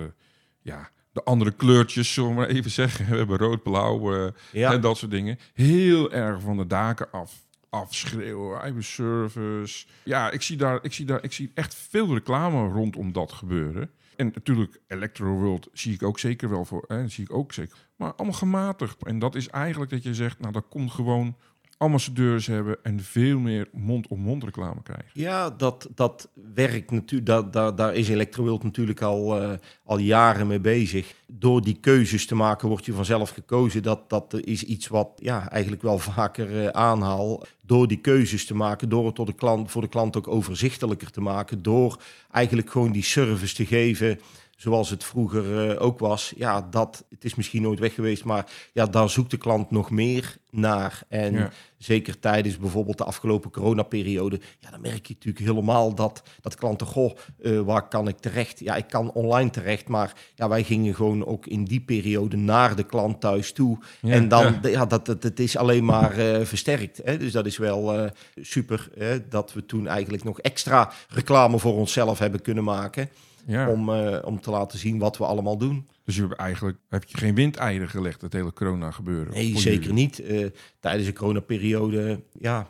ja 0.61 0.89
de 1.13 1.23
andere 1.23 1.51
kleurtjes, 1.51 2.13
zullen 2.13 2.29
we 2.29 2.35
maar 2.35 2.47
even 2.47 2.71
zeggen. 2.71 3.05
We 3.09 3.17
hebben 3.17 3.37
rood, 3.37 3.63
blauw 3.63 4.15
uh, 4.15 4.31
ja. 4.51 4.71
en 4.71 4.81
dat 4.81 4.97
soort 4.97 5.11
dingen. 5.11 5.39
Heel 5.53 6.11
erg 6.11 6.41
van 6.41 6.57
de 6.57 6.67
daken 6.67 7.11
af. 7.11 7.41
Afschreeuwen, 7.69 8.61
eigen 8.61 8.83
service. 8.83 9.85
Ja, 10.03 10.31
ik 10.31 10.41
zie, 10.41 10.57
daar, 10.57 10.79
ik, 10.81 10.93
zie 10.93 11.05
daar, 11.05 11.23
ik 11.23 11.33
zie 11.33 11.51
echt 11.53 11.75
veel 11.75 12.13
reclame 12.13 12.67
rondom 12.67 13.11
dat 13.11 13.31
gebeuren. 13.31 13.89
En 14.15 14.31
natuurlijk, 14.33 14.79
Electro 14.87 15.25
World 15.25 15.69
zie 15.73 15.93
ik 15.93 16.03
ook 16.03 16.19
zeker 16.19 16.49
wel 16.49 16.65
voor. 16.65 16.83
Hè, 16.87 17.07
zie 17.07 17.23
ik 17.23 17.33
ook 17.33 17.53
zeker. 17.53 17.77
Maar 17.95 18.13
allemaal 18.13 18.37
gematigd. 18.37 19.03
En 19.03 19.19
dat 19.19 19.35
is 19.35 19.47
eigenlijk 19.47 19.91
dat 19.91 20.03
je 20.03 20.13
zegt, 20.13 20.39
nou 20.39 20.53
dat 20.53 20.65
komt 20.69 20.91
gewoon 20.91 21.35
ambassadeurs 21.77 22.47
hebben 22.47 22.77
en 22.83 22.99
veel 22.99 23.39
meer 23.39 23.67
mond-op-mond 23.71 24.43
reclame 24.43 24.81
krijgen. 24.83 25.09
Ja, 25.13 25.49
dat, 25.49 25.89
dat 25.95 26.29
werkt 26.53 26.91
natuurlijk. 26.91 27.29
Dat, 27.29 27.53
dat, 27.53 27.77
daar 27.77 27.95
is 27.95 28.09
Electroworld 28.09 28.63
natuurlijk 28.63 29.01
al, 29.01 29.41
uh, 29.41 29.51
al 29.83 29.97
jaren 29.97 30.47
mee 30.47 30.59
bezig. 30.59 31.13
Door 31.27 31.61
die 31.61 31.77
keuzes 31.79 32.25
te 32.25 32.35
maken 32.35 32.67
word 32.67 32.85
je 32.85 32.93
vanzelf 32.93 33.29
gekozen. 33.29 33.83
Dat, 33.83 34.09
dat 34.09 34.33
is 34.43 34.63
iets 34.63 34.87
wat 34.87 35.09
ja, 35.15 35.49
eigenlijk 35.49 35.81
wel 35.81 35.99
vaker 35.99 36.51
uh, 36.51 36.67
aanhaal. 36.67 37.43
Door 37.65 37.87
die 37.87 37.99
keuzes 37.99 38.45
te 38.45 38.55
maken, 38.55 38.89
door 38.89 39.05
het 39.05 39.15
tot 39.15 39.27
de 39.27 39.33
klant, 39.33 39.71
voor 39.71 39.81
de 39.81 39.87
klant 39.87 40.17
ook 40.17 40.27
overzichtelijker 40.27 41.11
te 41.11 41.21
maken. 41.21 41.61
Door 41.61 42.01
eigenlijk 42.31 42.69
gewoon 42.69 42.91
die 42.91 43.03
service 43.03 43.55
te 43.55 43.65
geven 43.65 44.19
zoals 44.63 44.89
het 44.89 45.03
vroeger 45.03 45.71
uh, 45.71 45.81
ook 45.81 45.99
was. 45.99 46.33
Ja, 46.35 46.67
dat, 46.69 47.05
het 47.09 47.25
is 47.25 47.35
misschien 47.35 47.61
nooit 47.61 47.79
weg 47.79 47.93
geweest, 47.93 48.23
maar 48.23 48.51
ja, 48.73 48.85
daar 48.85 49.09
zoekt 49.09 49.31
de 49.31 49.37
klant 49.37 49.71
nog 49.71 49.89
meer 49.89 50.37
naar. 50.49 51.03
En 51.07 51.33
ja. 51.33 51.51
zeker 51.77 52.19
tijdens 52.19 52.57
bijvoorbeeld 52.57 52.97
de 52.97 53.03
afgelopen 53.03 53.51
coronaperiode, 53.51 54.39
ja, 54.59 54.69
dan 54.69 54.81
merk 54.81 55.05
je 55.05 55.13
natuurlijk 55.13 55.45
helemaal 55.45 55.95
dat, 55.95 56.23
dat 56.41 56.55
klanten, 56.55 56.87
goh, 56.87 57.17
uh, 57.41 57.61
waar 57.61 57.87
kan 57.87 58.07
ik 58.07 58.17
terecht? 58.17 58.59
Ja, 58.59 58.75
ik 58.75 58.87
kan 58.87 59.11
online 59.11 59.49
terecht, 59.49 59.87
maar 59.87 60.13
ja, 60.35 60.49
wij 60.49 60.63
gingen 60.63 60.95
gewoon 60.95 61.25
ook 61.25 61.45
in 61.45 61.63
die 61.63 61.81
periode 61.81 62.37
naar 62.37 62.75
de 62.75 62.83
klant 62.83 63.21
thuis 63.21 63.51
toe. 63.51 63.77
Ja, 64.01 64.13
en 64.13 64.27
dan, 64.27 64.59
ja, 64.61 64.69
ja 64.69 64.85
dat, 64.85 65.05
dat, 65.05 65.23
het 65.23 65.39
is 65.39 65.57
alleen 65.57 65.85
maar 65.85 66.19
uh, 66.19 66.45
versterkt. 66.45 67.01
Hè? 67.03 67.17
Dus 67.17 67.31
dat 67.31 67.45
is 67.45 67.57
wel 67.57 68.09
super, 68.41 68.89
hè? 68.97 69.27
dat 69.27 69.53
we 69.53 69.65
toen 69.65 69.87
eigenlijk 69.87 70.23
nog 70.23 70.39
extra 70.39 70.91
reclame 71.07 71.59
voor 71.59 71.75
onszelf 71.75 72.19
hebben 72.19 72.41
kunnen 72.41 72.63
maken 72.63 73.09
om, 73.47 73.89
uh, 73.89 74.17
om 74.25 74.41
te 74.41 74.51
laten 74.51 74.79
zien 74.79 74.99
wat 74.99 75.17
we 75.17 75.25
allemaal 75.25 75.57
doen. 75.57 75.87
Dus 76.03 76.15
je 76.15 76.21
hebt 76.21 76.33
eigenlijk 76.33 76.77
heb 76.89 77.03
je 77.03 77.17
geen 77.17 77.35
windeieren 77.35 77.89
gelegd, 77.89 78.21
het 78.21 78.33
hele 78.33 78.53
corona 78.53 78.91
gebeuren? 78.91 79.33
Nee, 79.33 79.57
zeker 79.57 79.79
jullie? 79.79 79.93
niet. 79.93 80.19
Uh, 80.19 80.47
tijdens 80.79 81.05
de 81.05 81.13
coronaperiode, 81.13 82.23
ja, 82.39 82.67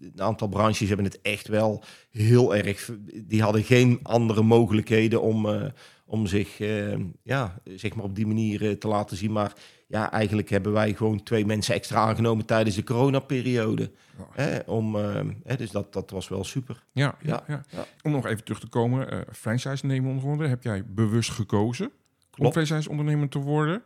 een 0.00 0.22
aantal 0.22 0.48
branches 0.48 0.88
hebben 0.88 1.06
het 1.06 1.20
echt 1.20 1.48
wel 1.48 1.84
heel 2.10 2.56
erg. 2.56 2.90
Die 3.24 3.42
hadden 3.42 3.64
geen 3.64 3.98
andere 4.02 4.42
mogelijkheden 4.42 5.22
om, 5.22 5.46
uh, 5.46 5.64
om 6.04 6.26
zich, 6.26 6.60
uh, 6.60 6.96
ja, 7.22 7.60
zeg 7.64 7.94
maar 7.94 8.04
op 8.04 8.14
die 8.14 8.26
manier 8.26 8.78
te 8.78 8.88
laten 8.88 9.16
zien. 9.16 9.32
Maar 9.32 9.52
ja, 9.86 10.12
eigenlijk 10.12 10.50
hebben 10.50 10.72
wij 10.72 10.94
gewoon 10.94 11.22
twee 11.22 11.46
mensen 11.46 11.74
extra 11.74 11.98
aangenomen 11.98 12.46
tijdens 12.46 12.76
de 12.76 12.84
coronaperiode. 12.84 13.90
Oh. 14.18 14.26
Hè, 14.32 14.58
om, 14.58 14.94
hè, 15.44 15.56
dus 15.56 15.70
dat, 15.70 15.92
dat 15.92 16.10
was 16.10 16.28
wel 16.28 16.44
super. 16.44 16.84
Ja, 16.92 17.16
ja, 17.22 17.44
ja. 17.46 17.62
ja. 17.70 17.86
Om 18.02 18.12
nog 18.12 18.26
even 18.26 18.44
terug 18.44 18.60
te 18.60 18.68
komen, 18.68 19.24
franchise 19.32 19.86
nemen 19.86 20.20
worden, 20.20 20.48
heb 20.48 20.62
jij 20.62 20.84
bewust 20.86 21.30
gekozen. 21.30 21.90
Om 22.46 22.52
franchise 22.52 22.90
ondernemer 22.90 23.28
te 23.28 23.38
worden. 23.38 23.82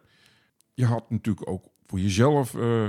Je 0.75 0.85
had 0.85 1.11
natuurlijk 1.11 1.49
ook 1.49 1.65
voor 1.87 1.99
jezelf 1.99 2.55
uh, 2.55 2.87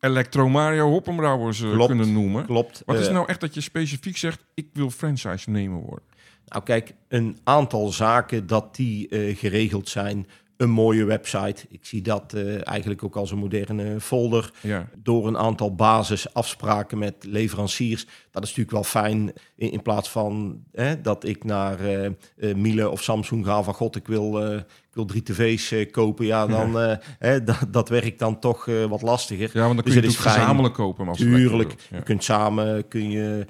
Electro 0.00 0.48
Mario 0.48 0.90
Hoppenbrouwers 0.90 1.60
kunnen 1.60 2.12
noemen. 2.12 2.46
Klopt. 2.46 2.82
Wat 2.86 2.98
is 2.98 3.08
nou 3.08 3.28
echt 3.28 3.40
dat 3.40 3.54
je 3.54 3.60
specifiek 3.60 4.16
zegt, 4.16 4.44
ik 4.54 4.68
wil 4.72 4.90
franchise 4.90 5.50
nemen 5.50 5.78
worden? 5.78 6.04
Nou 6.46 6.62
kijk, 6.62 6.94
een 7.08 7.38
aantal 7.44 7.88
zaken 7.88 8.46
dat 8.46 8.76
die 8.76 9.08
geregeld 9.34 9.88
zijn 9.88 10.26
een 10.56 10.70
mooie 10.70 11.04
website. 11.04 11.66
Ik 11.68 11.84
zie 11.84 12.02
dat 12.02 12.32
uh, 12.34 12.68
eigenlijk 12.68 13.02
ook 13.02 13.16
als 13.16 13.30
een 13.30 13.38
moderne 13.38 14.00
folder. 14.00 14.50
Ja. 14.60 14.88
Door 14.96 15.26
een 15.26 15.38
aantal 15.38 15.74
basisafspraken 15.74 16.98
met 16.98 17.14
leveranciers. 17.20 18.04
Dat 18.04 18.42
is 18.42 18.48
natuurlijk 18.48 18.70
wel 18.70 18.84
fijn. 18.84 19.32
In, 19.56 19.70
in 19.70 19.82
plaats 19.82 20.10
van 20.10 20.62
hè, 20.72 21.00
dat 21.00 21.24
ik 21.24 21.44
naar 21.44 21.80
uh, 21.80 22.08
uh, 22.36 22.54
Miele 22.54 22.90
of 22.90 23.02
Samsung 23.02 23.44
ga 23.44 23.62
van 23.62 23.74
god, 23.74 23.96
ik 23.96 24.06
wil, 24.06 24.52
ik 24.56 24.64
wil 24.92 25.04
drie 25.04 25.22
tv's 25.22 25.90
kopen. 25.90 26.26
Ja, 26.26 26.46
dan 26.46 26.72
ja. 26.72 27.00
Hè, 27.18 27.42
dat, 27.44 27.66
dat 27.70 27.88
werkt 27.88 28.18
dan 28.18 28.38
toch 28.38 28.64
wat 28.88 29.02
lastiger. 29.02 29.50
Ja, 29.52 29.60
want 29.60 29.74
dan 29.74 29.84
kun 29.84 29.94
dus 29.94 30.02
je 30.02 30.08
het 30.08 30.18
gezamenlijk 30.18 30.74
kopen. 30.74 31.08
Als 31.08 31.18
Tuurlijk. 31.18 31.74
Ja. 31.90 31.96
Je 31.96 32.02
kunt 32.02 32.24
samen, 32.24 32.88
kun 32.88 33.10
je 33.10 33.46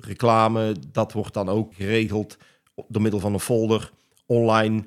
reclame, 0.00 0.74
dat 0.92 1.12
wordt 1.12 1.34
dan 1.34 1.48
ook 1.48 1.74
geregeld 1.74 2.38
door 2.88 3.02
middel 3.02 3.20
van 3.20 3.32
een 3.32 3.40
folder 3.40 3.92
online 4.26 4.82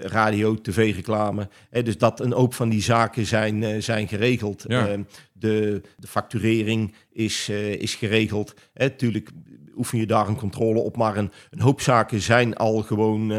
radio, 0.00 0.60
tv-reclame. 0.60 1.48
Dus 1.70 1.98
dat 1.98 2.20
een 2.20 2.32
hoop 2.32 2.54
van 2.54 2.68
die 2.68 2.82
zaken 2.82 3.26
zijn, 3.26 3.62
uh, 3.62 3.80
zijn 3.80 4.08
geregeld. 4.08 4.64
Ja. 4.66 4.88
Uh, 4.88 4.98
de, 5.32 5.80
de 5.96 6.06
facturering 6.06 6.94
is, 7.12 7.48
uh, 7.50 7.72
is 7.72 7.94
geregeld. 7.94 8.54
Natuurlijk 8.74 9.30
oefen 9.76 9.98
je 9.98 10.06
daar 10.06 10.28
een 10.28 10.36
controle 10.36 10.80
op, 10.80 10.96
maar 10.96 11.16
een, 11.16 11.30
een 11.50 11.60
hoop 11.60 11.80
zaken 11.80 12.20
zijn 12.20 12.56
al 12.56 12.82
gewoon, 12.82 13.32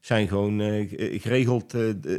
zijn 0.00 0.28
gewoon 0.28 0.60
geregeld. 0.98 1.74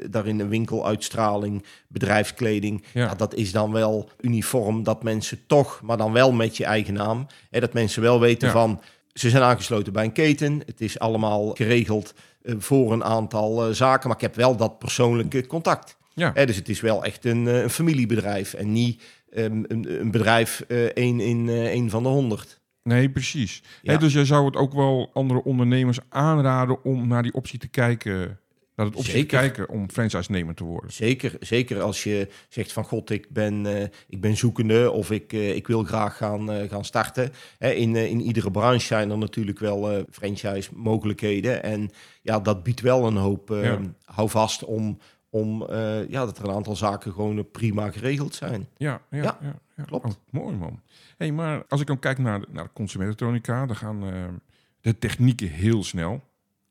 daarin 0.09 0.39
een 0.39 0.49
winkeluitstraling, 0.49 1.63
bedrijfskleding. 1.87 2.83
Ja. 2.93 3.01
ja. 3.01 3.15
dat 3.15 3.33
is 3.33 3.51
dan 3.51 3.71
wel 3.71 4.09
uniform 4.21 4.83
dat 4.83 5.03
mensen 5.03 5.39
toch, 5.47 5.81
maar 5.81 5.97
dan 5.97 6.11
wel 6.11 6.31
met 6.31 6.57
je 6.57 6.65
eigen 6.65 6.93
naam. 6.93 7.27
Hè, 7.49 7.59
dat 7.59 7.73
mensen 7.73 8.01
wel 8.01 8.19
weten 8.19 8.47
ja. 8.47 8.53
van 8.53 8.81
ze 9.13 9.29
zijn 9.29 9.43
aangesloten 9.43 9.93
bij 9.93 10.03
een 10.03 10.11
keten. 10.11 10.61
Het 10.65 10.81
is 10.81 10.99
allemaal 10.99 11.49
geregeld 11.49 12.13
uh, 12.43 12.55
voor 12.57 12.93
een 12.93 13.03
aantal 13.03 13.67
uh, 13.67 13.73
zaken. 13.73 14.07
Maar 14.07 14.17
ik 14.17 14.23
heb 14.23 14.35
wel 14.35 14.55
dat 14.55 14.79
persoonlijke 14.79 15.47
contact. 15.47 15.97
Ja. 16.13 16.33
Eh, 16.33 16.47
dus 16.47 16.55
het 16.55 16.69
is 16.69 16.81
wel 16.81 17.03
echt 17.03 17.25
een, 17.25 17.45
een 17.45 17.69
familiebedrijf. 17.69 18.53
En 18.53 18.71
niet 18.71 19.03
um, 19.35 19.65
een, 19.67 19.99
een, 19.99 20.11
bedrijf 20.11 20.61
één 20.93 21.19
in 21.19 21.49
één 21.49 21.89
van 21.89 22.03
de 22.03 22.09
honderd. 22.09 22.61
Nee, 22.83 23.09
precies. 23.09 23.63
Ja. 23.81 23.91
Hey, 23.91 23.97
dus 23.97 24.13
jij 24.13 24.25
zou 24.25 24.45
het 24.45 24.55
ook 24.55 24.73
wel 24.73 25.09
andere 25.13 25.43
ondernemers 25.43 25.99
aanraden 26.09 26.83
om 26.83 27.07
naar 27.07 27.23
die 27.23 27.33
optie 27.33 27.59
te 27.59 27.67
kijken 27.67 28.39
Dat 28.75 28.93
het 28.93 29.05
Zeker. 29.05 29.39
kijken 29.39 29.69
om 29.69 29.89
franchise-nemer 29.89 30.55
te 30.55 30.63
worden. 30.63 30.93
Zeker, 30.93 31.35
zeker 31.39 31.81
als 31.81 32.03
je 32.03 32.27
zegt 32.49 32.71
van 32.71 32.83
god, 32.83 33.09
ik 33.09 33.29
ben, 33.29 33.65
eh, 33.65 33.87
ik 34.07 34.21
ben 34.21 34.37
zoekende 34.37 34.91
of 34.91 35.11
ik, 35.11 35.33
eh, 35.33 35.55
ik 35.55 35.67
wil 35.67 35.83
graag 35.83 36.17
gaan, 36.17 36.51
eh, 36.51 36.69
gaan 36.69 36.85
starten. 36.85 37.31
Hè, 37.57 37.69
in, 37.71 37.95
in 37.95 38.21
iedere 38.21 38.51
branche 38.51 38.85
zijn 38.85 39.09
er 39.11 39.17
natuurlijk 39.17 39.59
wel 39.59 39.91
eh, 39.91 40.03
franchise 40.11 40.69
mogelijkheden. 40.75 41.63
En 41.63 41.89
ja, 42.21 42.39
dat 42.39 42.63
biedt 42.63 42.81
wel 42.81 43.07
een 43.07 43.15
hoop 43.17 43.49
Ja. 43.49 43.79
houvast 44.05 44.63
om, 44.63 44.97
om 45.29 45.65
ja, 46.09 46.25
dat 46.25 46.37
er 46.37 46.43
een 46.43 46.55
aantal 46.55 46.75
zaken 46.75 47.11
gewoon 47.13 47.51
prima 47.51 47.91
geregeld 47.91 48.35
zijn. 48.35 48.67
Ja, 48.77 49.01
ja, 49.09 49.17
ja, 49.21 49.37
Ja, 49.41 49.59
ja. 49.77 49.83
klopt. 49.83 50.05
Oh, 50.05 50.11
mooi 50.29 50.55
man. 50.55 50.79
Hey, 51.17 51.31
maar 51.31 51.63
als 51.67 51.81
ik 51.81 51.87
dan 51.87 51.99
kijk 51.99 52.17
naar, 52.17 52.39
de- 52.39 52.47
naar 52.51 52.63
de 52.63 52.69
consumentenelektronica, 52.73 53.65
dan 53.65 53.75
gaan 53.75 54.03
de 54.81 54.97
technieken 54.99 55.47
heel 55.47 55.83
snel. 55.83 56.23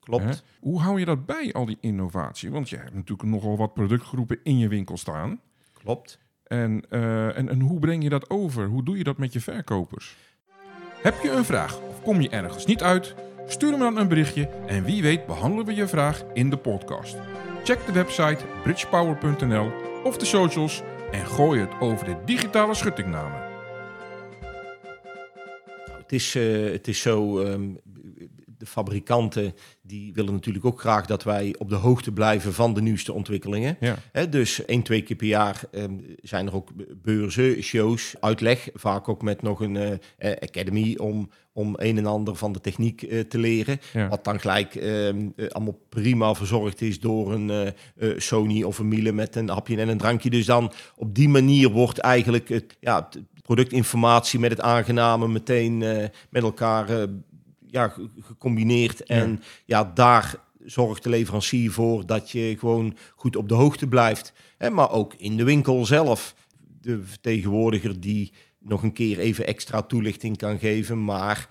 Klopt. 0.04 0.24
Hè? 0.24 0.30
Hoe 0.60 0.80
hou 0.80 0.98
je 0.98 1.04
dat 1.04 1.26
bij, 1.26 1.52
al 1.52 1.64
die 1.64 1.78
innovatie? 1.80 2.50
Want 2.50 2.68
je 2.68 2.76
hebt 2.76 2.94
natuurlijk 2.94 3.28
nogal 3.28 3.56
wat 3.56 3.74
productgroepen 3.74 4.38
in 4.42 4.58
je 4.58 4.68
winkel 4.68 4.96
staan. 4.96 5.40
Klopt. 5.72 6.18
En, 6.46 6.84
eh, 6.90 7.38
en, 7.38 7.48
en 7.48 7.60
hoe 7.60 7.78
breng 7.78 8.02
je 8.02 8.08
dat 8.08 8.30
over? 8.30 8.66
Hoe 8.66 8.84
doe 8.84 8.98
je 8.98 9.04
dat 9.04 9.18
met 9.18 9.32
je 9.32 9.40
verkopers? 9.40 10.16
Heb 11.02 11.20
je 11.22 11.30
een 11.30 11.44
vraag 11.44 11.80
of 11.80 12.02
kom 12.02 12.20
je 12.20 12.28
ergens 12.28 12.66
niet 12.66 12.82
uit? 12.82 13.14
Stuur 13.46 13.70
me 13.70 13.78
dan 13.78 13.96
een 13.96 14.08
berichtje 14.08 14.48
en 14.66 14.84
wie 14.84 15.02
weet 15.02 15.26
behandelen 15.26 15.66
we 15.66 15.74
je 15.74 15.88
vraag 15.88 16.24
in 16.32 16.50
de 16.50 16.56
podcast. 16.56 17.16
Check 17.64 17.86
de 17.86 17.92
website 17.92 18.44
bridgepower.nl 18.62 19.70
of 20.04 20.16
de 20.16 20.24
socials 20.24 20.82
en 21.10 21.26
gooi 21.26 21.60
het 21.60 21.80
over 21.80 22.06
de 22.06 22.16
digitale 22.24 22.74
schuttingnamen. 22.74 23.50
Het 26.12 26.12
is, 26.12 26.34
eh, 26.34 26.72
het 26.72 26.88
is 26.88 27.00
zo, 27.00 27.40
ehm, 27.40 27.62
de 28.62 28.68
fabrikanten 28.68 29.54
die 29.82 30.12
willen 30.12 30.32
natuurlijk 30.32 30.64
ook 30.64 30.80
graag 30.80 31.06
dat 31.06 31.22
wij 31.22 31.54
op 31.58 31.68
de 31.68 31.74
hoogte 31.74 32.12
blijven 32.12 32.54
van 32.54 32.74
de 32.74 32.82
nieuwste 32.82 33.12
ontwikkelingen. 33.12 33.76
Ja, 33.80 34.26
dus 34.26 34.64
één, 34.64 34.82
twee 34.82 35.02
keer 35.02 35.16
per 35.16 35.26
jaar 35.26 35.60
ehm, 35.70 35.92
zijn 36.22 36.46
er 36.46 36.54
ook 36.54 36.70
beurzen, 37.02 37.62
shows, 37.62 38.14
uitleg. 38.20 38.68
Vaak 38.74 39.08
ook 39.08 39.22
met 39.22 39.42
nog 39.42 39.60
een 39.60 39.76
eh, 39.76 40.30
academy 40.40 40.96
om, 40.96 41.30
om 41.52 41.74
een 41.76 41.98
en 41.98 42.06
ander 42.06 42.36
van 42.36 42.52
de 42.52 42.60
techniek 42.60 43.02
eh, 43.02 43.20
te 43.20 43.38
leren. 43.38 43.80
ja. 43.92 44.08
Wat 44.08 44.24
dan 44.24 44.40
gelijk 44.40 44.74
ehm, 44.74 45.28
eh, 45.36 45.48
allemaal 45.48 45.78
prima 45.88 46.34
verzorgd 46.34 46.80
is 46.80 47.00
door 47.00 47.32
een 47.32 47.74
Sony 48.16 48.62
of 48.62 48.78
een 48.78 48.88
Miele 48.88 49.12
met 49.12 49.36
een 49.36 49.48
hapje 49.48 49.76
en 49.76 49.88
een 49.88 49.98
drankje. 49.98 50.30
Dus 50.30 50.46
dan 50.46 50.72
op 50.96 51.14
die 51.14 51.28
manier 51.28 51.68
wordt 51.68 51.98
eigenlijk 51.98 52.48
het, 52.48 52.76
ja, 52.80 53.08
productinformatie 53.42 54.38
met 54.38 54.50
het 54.50 54.60
aangename 54.60 55.28
meteen 55.28 55.78
met 56.30 56.42
elkaar 56.42 57.08
ja, 57.72 57.88
ge- 57.88 58.08
gecombineerd. 58.20 59.02
En 59.04 59.42
ja, 59.64 59.84
daar 59.94 60.34
zorgt 60.64 61.02
de 61.02 61.08
leverancier 61.08 61.70
voor 61.70 62.06
dat 62.06 62.30
je 62.30 62.56
gewoon 62.58 62.96
goed 63.14 63.36
op 63.36 63.48
de 63.48 63.54
hoogte 63.54 63.86
blijft. 63.86 64.32
Hè, 64.58 64.70
maar 64.70 64.90
ook 64.90 65.14
in 65.14 65.36
de 65.36 65.44
winkel 65.44 65.86
zelf. 65.86 66.34
De 66.80 67.02
vertegenwoordiger 67.04 68.00
die 68.00 68.32
nog 68.58 68.82
een 68.82 68.92
keer 68.92 69.18
even 69.18 69.46
extra 69.46 69.82
toelichting 69.82 70.36
kan 70.36 70.58
geven. 70.58 71.04
Maar 71.04 71.48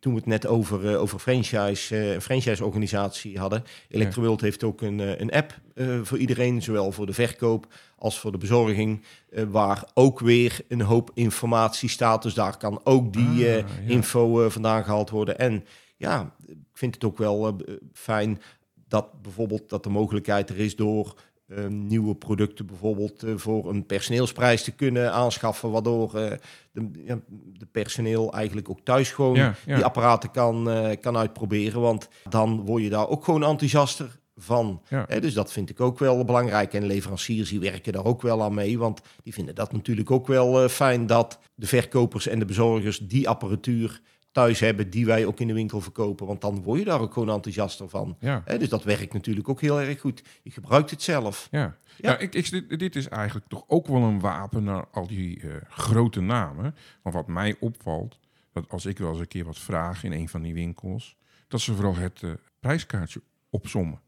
toen 0.00 0.12
we 0.12 0.18
het 0.18 0.28
net 0.28 0.46
over, 0.46 0.88
eh, 0.88 1.00
over 1.00 1.18
franchise, 1.18 1.96
een 2.14 2.20
franchise-organisatie 2.22 3.38
hadden. 3.38 3.64
Electroworld 3.88 4.40
heeft 4.40 4.64
ook 4.64 4.80
een, 4.80 5.00
eh, 5.00 5.20
een 5.20 5.30
app 5.32 5.60
voor 6.02 6.18
iedereen, 6.18 6.62
zowel 6.62 6.92
voor 6.92 7.06
de 7.06 7.12
verkoop 7.12 7.66
als 7.96 8.18
voor 8.18 8.32
de 8.32 8.38
bezorging. 8.38 9.02
waar 9.50 9.84
ook 9.94 10.20
weer 10.20 10.60
een 10.68 10.80
hoop 10.80 11.10
informatie 11.14 11.88
staat. 11.88 12.22
Dus 12.22 12.34
daar 12.34 12.56
kan 12.56 12.80
ook 12.84 13.12
die 13.12 13.24
Ah, 13.28 13.38
ja. 13.38 13.64
info 13.86 14.48
vandaan 14.48 14.84
gehaald 14.84 15.10
worden. 15.10 15.38
En 15.38 15.64
ja, 15.96 16.34
ik 16.46 16.56
vind 16.72 16.94
het 16.94 17.04
ook 17.04 17.18
wel 17.18 17.56
fijn 17.92 18.40
dat 18.88 19.22
bijvoorbeeld 19.22 19.68
dat 19.68 19.82
de 19.82 19.88
mogelijkheid 19.90 20.50
er 20.50 20.58
is 20.58 20.76
door 20.76 21.14
eh, 21.56 21.66
nieuwe 21.66 22.14
producten 22.14 22.66
bijvoorbeeld 22.66 23.22
eh, 23.22 23.32
voor 23.36 23.68
een 23.68 23.86
personeelsprijs 23.86 24.62
te 24.62 24.70
kunnen 24.70 25.12
aanschaffen, 25.12 25.70
waardoor 25.70 26.14
eh, 26.14 26.30
de, 26.72 26.90
ja, 27.06 27.18
de 27.58 27.66
personeel 27.66 28.32
eigenlijk 28.32 28.70
ook 28.70 28.80
thuis 28.82 29.10
gewoon 29.10 29.34
Ja, 29.34 29.54
ja. 29.66 29.74
die 29.74 29.84
apparaten 29.84 30.30
kan, 30.30 30.70
eh, 30.70 31.00
kan 31.00 31.16
uitproberen. 31.16 31.80
Want 31.80 32.08
dan 32.28 32.60
word 32.60 32.82
je 32.82 32.90
daar 32.90 33.08
ook 33.08 33.24
gewoon 33.24 33.44
enthousiaster 33.44 34.20
van. 34.36 34.82
Hè, 34.88 35.20
dus 35.20 35.34
dat 35.34 35.52
vind 35.52 35.70
ik 35.70 35.80
ook 35.80 35.98
wel 35.98 36.24
belangrijk. 36.24 36.74
En 36.74 36.86
leveranciers 36.86 37.48
die 37.48 37.60
werken 37.60 37.92
daar 37.92 38.04
ook 38.04 38.22
wel 38.22 38.42
aan 38.42 38.54
mee. 38.54 38.78
Want 38.78 39.00
die 39.22 39.32
vinden 39.32 39.54
dat 39.54 39.72
natuurlijk 39.72 40.10
ook 40.10 40.26
wel 40.26 40.68
fijn 40.68 41.06
dat 41.06 41.38
de 41.54 41.66
verkopers 41.66 42.26
en 42.26 42.38
de 42.38 42.44
bezorgers 42.44 42.98
die 42.98 43.28
apparatuur 43.28 44.00
thuis 44.32 44.60
hebben 44.60 44.90
die 44.90 45.06
wij 45.06 45.26
ook 45.26 45.40
in 45.40 45.46
de 45.46 45.52
winkel 45.52 45.80
verkopen. 45.80 46.26
Want 46.26 46.40
dan 46.40 46.62
word 46.62 46.78
je 46.78 46.84
daar 46.84 47.00
ook 47.00 47.12
gewoon 47.12 47.30
enthousiaster 47.30 47.88
van. 47.88 48.16
Ja, 48.20 48.42
dus 48.58 48.68
dat 48.68 48.84
werkt 48.84 49.12
natuurlijk 49.12 49.48
ook 49.48 49.60
heel 49.60 49.80
erg 49.80 50.00
goed. 50.00 50.22
Je 50.42 50.50
gebruikt 50.50 50.90
het 50.90 51.02
zelf. 51.02 51.48
ja. 51.50 51.76
Ja. 52.00 52.18
ik, 52.18 52.34
ik, 52.34 52.50
dit, 52.50 52.78
dit 52.78 52.96
is 52.96 53.08
eigenlijk 53.08 53.48
toch 53.48 53.64
ook 53.66 53.86
wel 53.86 54.02
een 54.02 54.20
wapen 54.20 54.64
naar 54.64 54.84
al 54.90 55.06
die 55.06 55.40
eh, 55.40 55.48
grote 55.68 56.20
namen. 56.20 56.74
Maar 57.02 57.12
wat 57.12 57.26
mij 57.26 57.56
opvalt, 57.60 58.18
dat 58.52 58.68
als 58.68 58.86
ik 58.86 58.98
wel 58.98 59.10
eens 59.10 59.18
een 59.18 59.28
keer 59.28 59.44
wat 59.44 59.58
vraag 59.58 60.04
in 60.04 60.12
een 60.12 60.28
van 60.28 60.42
die 60.42 60.54
winkels, 60.54 61.16
dat 61.48 61.60
ze 61.60 61.74
vooral 61.74 61.96
het 61.96 62.22
eh, 62.22 62.30
prijskaartje 62.60 63.22
opsommen. 63.50 64.00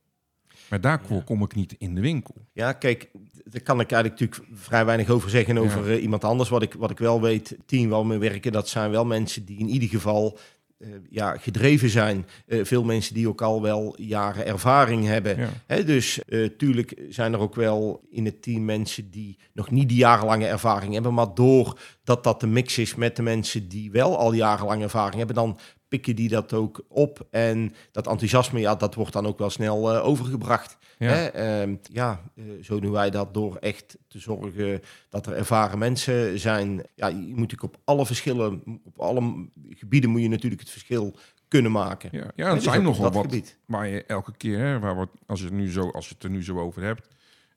Maar 0.71 0.81
daarvoor 0.81 1.25
kom 1.25 1.43
ik 1.43 1.55
niet 1.55 1.75
in 1.79 1.95
de 1.95 2.01
winkel. 2.01 2.35
Ja, 2.53 2.73
kijk, 2.73 3.11
daar 3.45 3.63
kan 3.63 3.81
ik 3.81 3.93
eigenlijk 3.93 4.21
natuurlijk 4.21 4.61
vrij 4.61 4.85
weinig 4.85 5.11
over 5.11 5.31
zeggen 5.31 5.59
over 5.59 5.91
eh, 5.91 6.03
iemand 6.03 6.25
anders. 6.25 6.49
Wat 6.49 6.63
ik, 6.63 6.75
wat 6.75 6.91
ik 6.91 6.99
wel 6.99 7.21
weet, 7.21 7.57
team 7.67 7.89
waar 7.89 8.01
we 8.01 8.07
mee 8.07 8.19
werken, 8.19 8.53
dat 8.53 8.69
zijn 8.69 8.91
wel 8.91 9.05
mensen 9.05 9.45
die 9.45 9.59
in 9.59 9.69
ieder 9.69 9.89
geval 9.89 10.39
eh, 10.85 10.91
ja, 11.11 11.37
gedreven 11.37 11.91
zijn. 11.91 12.27
Eh, 12.47 12.65
veel 12.65 12.85
mensen 12.85 13.15
die 13.15 13.29
ook 13.29 13.43
al 13.43 13.63
wel 13.63 13.95
jaren 13.97 14.47
ervaring 14.47 15.07
hebben. 15.07 15.39
Ja. 15.39 15.49
Hè, 15.67 15.85
dus 15.85 16.25
eh, 16.25 16.49
tuurlijk 16.49 16.95
zijn 17.09 17.33
er 17.33 17.39
ook 17.39 17.55
wel 17.55 18.01
in 18.11 18.25
het 18.25 18.43
team 18.43 18.65
mensen 18.65 19.11
die 19.11 19.39
nog 19.53 19.71
niet 19.71 19.89
die 19.89 19.99
jarenlange 19.99 20.47
ervaring 20.47 20.93
hebben. 20.93 21.15
Maar 21.15 21.35
doordat 21.35 22.25
dat 22.25 22.41
de 22.41 22.47
mix 22.47 22.79
is 22.79 22.95
met 22.95 23.17
de 23.17 23.23
mensen 23.23 23.69
die 23.69 23.91
wel 23.91 24.19
al 24.19 24.33
jarenlang 24.33 24.83
ervaring 24.83 25.17
hebben, 25.17 25.37
dan 25.37 25.59
pikken 25.95 26.17
die 26.17 26.29
dat 26.29 26.53
ook 26.53 26.85
op. 26.89 27.27
En 27.31 27.75
dat 27.93 28.07
enthousiasme, 28.07 28.61
ja, 28.61 28.75
dat 28.75 28.95
wordt 28.95 29.13
dan 29.13 29.27
ook 29.27 29.39
wel 29.39 29.51
snel 29.51 29.95
eh, 29.95 30.07
overgebracht. 30.07 30.77
Ja. 30.99 31.09
Hè? 31.09 31.27
Ehm, 31.27 31.77
ja, 31.83 32.21
eh, 32.37 32.45
zo 32.63 32.81
doen 32.81 32.91
wij 32.91 33.11
dat 33.11 33.35
door 33.35 33.57
echt 33.57 33.99
te 34.09 34.19
zorgen 34.19 34.81
dat 35.09 35.27
er 35.27 35.33
ervaren 35.33 35.79
mensen 35.79 36.39
zijn. 36.39 36.83
Ja, 36.95 37.07
je 37.07 37.15
moet 37.15 37.29
natuurlijk 37.29 37.63
op 37.63 37.81
alle 37.85 38.07
verschillen, 38.07 38.63
op 38.85 39.01
alle 39.01 39.49
gebieden 39.69 40.11
moet 40.11 40.23
je 40.23 40.29
natuurlijk 40.29 40.61
het 40.61 40.71
verschil 40.71 41.17
kunnen 41.49 41.73
maken. 41.73 42.09
Ja, 42.13 42.31
ja 42.35 42.47
er 42.49 42.55
dus 42.55 42.65
zijn 42.65 42.85
dat 42.85 42.97
wat 42.97 43.17
gebied. 43.17 43.59
waar 43.67 43.89
je 43.89 44.05
elke 44.05 44.37
keer, 44.37 44.59
hè, 44.59 44.79
waar 44.79 44.95
wat, 44.97 45.11
als, 45.27 45.39
je 45.41 45.45
het 45.45 45.55
nu 45.55 45.71
zo, 45.71 45.91
als 45.91 46.09
je 46.09 46.15
het 46.15 46.25
er 46.25 46.31
nu 46.31 46.45
zo 46.45 46.59
over 46.61 46.83
hebt, 46.83 47.09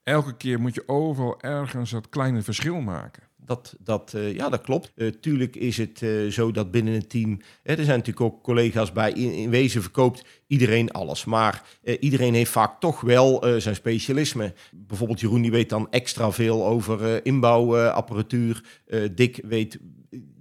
elke 0.04 0.38
keer 0.38 0.60
moet 0.60 0.76
je 0.76 0.84
overal 0.88 1.42
ergens 1.42 1.92
dat 1.92 2.10
kleine 2.10 2.42
verschil 2.42 2.80
maken. 2.80 3.24
Dat, 3.48 3.76
dat, 3.80 4.14
eh, 4.14 4.34
ja, 4.34 4.50
dat 4.50 4.62
klopt. 4.62 4.92
Eh, 4.96 5.08
tuurlijk 5.08 5.56
is 5.56 5.78
het 5.78 6.02
eh, 6.02 6.28
zo 6.28 6.52
dat 6.52 6.72
binnen 6.72 6.94
het 6.94 7.10
team... 7.10 7.40
Hè, 7.64 7.74
er 7.74 7.84
zijn 7.84 7.98
natuurlijk 7.98 8.26
ook 8.26 8.44
collega's 8.44 8.92
bij. 8.92 9.12
In, 9.12 9.34
in 9.34 9.50
wezen 9.50 9.82
verkoopt 9.82 10.26
iedereen 10.48 10.92
alles. 10.92 11.26
Maar 11.26 11.64
iedereen 12.00 12.34
heeft 12.34 12.52
vaak 12.52 12.80
toch 12.80 13.02
wel 13.02 13.44
zijn 13.58 13.76
specialisme. 13.76 14.54
Bijvoorbeeld 14.72 15.20
Jeroen 15.20 15.42
die 15.42 15.52
weet 15.52 15.70
dan 15.70 15.88
extra 15.90 16.32
veel 16.32 16.66
over 16.66 17.26
inbouwapparatuur. 17.26 18.64
Dick 19.12 19.40
weet... 19.44 19.80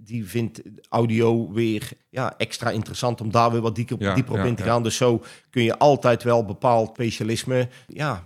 Die 0.03 0.25
vindt 0.25 0.61
audio 0.89 1.51
weer 1.51 1.89
ja, 2.09 2.37
extra 2.37 2.69
interessant 2.69 3.21
om 3.21 3.31
daar 3.31 3.51
weer 3.51 3.61
wat 3.61 3.75
dieper, 3.75 3.97
Ja, 3.99 4.13
dieper 4.13 4.33
op 4.33 4.39
ja, 4.39 4.45
in 4.45 4.55
te 4.55 4.63
gaan. 4.63 4.83
Dus 4.83 4.97
zo 4.97 5.23
kun 5.49 5.63
je 5.63 5.77
altijd 5.77 6.23
wel 6.23 6.45
bepaald 6.45 6.89
specialisme 6.89 7.69
ja, 7.87 8.23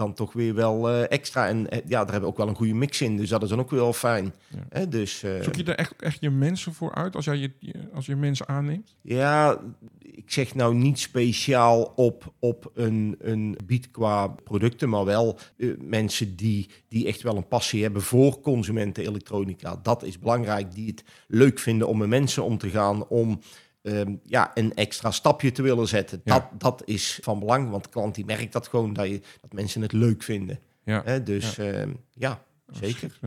dan 0.00 0.14
toch 0.14 0.32
weer 0.32 0.54
wel 0.54 0.90
eh, 0.90 1.10
extra. 1.10 1.48
En 1.48 1.70
eh, 1.70 1.78
ja, 1.78 1.88
daar 1.88 2.10
hebben 2.10 2.20
we 2.20 2.26
ook 2.26 2.36
wel 2.36 2.48
een 2.48 2.54
goede 2.54 2.74
mix 2.74 3.00
in. 3.00 3.16
Dus 3.16 3.28
dat 3.28 3.42
is 3.42 3.48
dan 3.48 3.60
ook 3.60 3.70
weer 3.70 3.80
wel 3.80 3.92
fijn. 3.92 4.32
Ja. 4.72 4.86
Dus 4.86 5.22
eh, 5.22 5.42
Zoek 5.42 5.56
je 5.56 5.64
daar 5.64 5.74
echt, 5.74 6.02
echt 6.02 6.20
je 6.20 6.30
mensen 6.30 6.74
voor 6.74 6.94
uit 6.94 7.16
als, 7.16 7.24
jij 7.24 7.38
je, 7.38 7.72
als 7.94 8.06
je 8.06 8.16
mensen 8.16 8.48
aanneemt? 8.48 8.96
ja, 9.02 9.60
ik 9.98 10.30
zeg 10.30 10.54
nou 10.54 10.74
niet 10.74 10.98
speciaal 10.98 11.92
op, 11.96 12.32
op 12.38 12.70
een, 12.74 13.16
een 13.18 13.54
gebied 13.58 13.90
qua 13.90 14.26
producten, 14.26 14.88
maar 14.88 15.04
wel 15.04 15.38
mensen 15.78 16.36
die, 16.36 16.68
die 16.88 17.06
echt 17.06 17.22
wel 17.22 17.36
een 17.36 17.48
passie 17.48 17.82
hebben 17.82 18.02
voor 18.02 18.40
consumenten 18.40 19.06
elektronica. 19.06 19.80
Dat 19.82 20.02
is 20.02 20.18
belangrijk, 20.18 20.74
die 20.74 20.86
het 20.86 21.04
leuk 21.26 21.58
vinden 21.58 21.88
om 21.88 21.98
met 21.98 22.08
mensen 22.08 22.44
om 22.44 22.58
te 22.58 22.70
gaan, 22.70 23.06
om 23.08 23.40
ehm, 23.82 24.16
ja, 24.24 24.50
een 24.54 24.74
extra 24.74 25.10
stapje 25.10 25.52
te 25.52 25.62
willen 25.62 25.88
zetten. 25.88 26.20
Ja. 26.24 26.34
Dat, 26.34 26.60
dat 26.60 26.82
is 26.84 27.18
van 27.22 27.38
belang, 27.38 27.70
want 27.70 27.84
de 27.84 27.90
klant 27.90 28.14
die 28.14 28.24
merkt 28.24 28.52
dat 28.52 28.68
gewoon, 28.68 28.92
dat, 28.92 29.08
je, 29.08 29.20
dat 29.40 29.52
mensen 29.52 29.82
het 29.82 29.92
leuk 29.92 30.22
vinden. 30.22 30.60
Ja, 30.84 31.18
dus 31.18 31.56
ja, 31.56 31.86
ja 32.10 32.44
Oh, 32.72 32.76
zeker. 32.76 33.18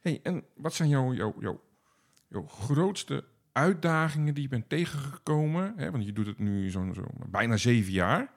Hey, 0.00 0.20
en 0.22 0.44
wat 0.56 0.74
zijn 0.74 0.88
jouw, 0.88 1.12
jouw, 1.12 1.34
jouw, 1.40 1.60
jouw 2.28 2.46
grootste 2.46 3.24
uitdagingen 3.52 4.34
die 4.34 4.42
je 4.42 4.48
bent 4.48 4.68
tegengekomen? 4.68 5.72
Hè, 5.76 5.90
want 5.90 6.04
je 6.04 6.12
doet 6.12 6.26
het 6.26 6.38
nu 6.38 6.70
zo'n 6.70 6.94
zo 6.94 7.04
bijna 7.30 7.56
zeven 7.56 7.92
jaar. 7.92 8.32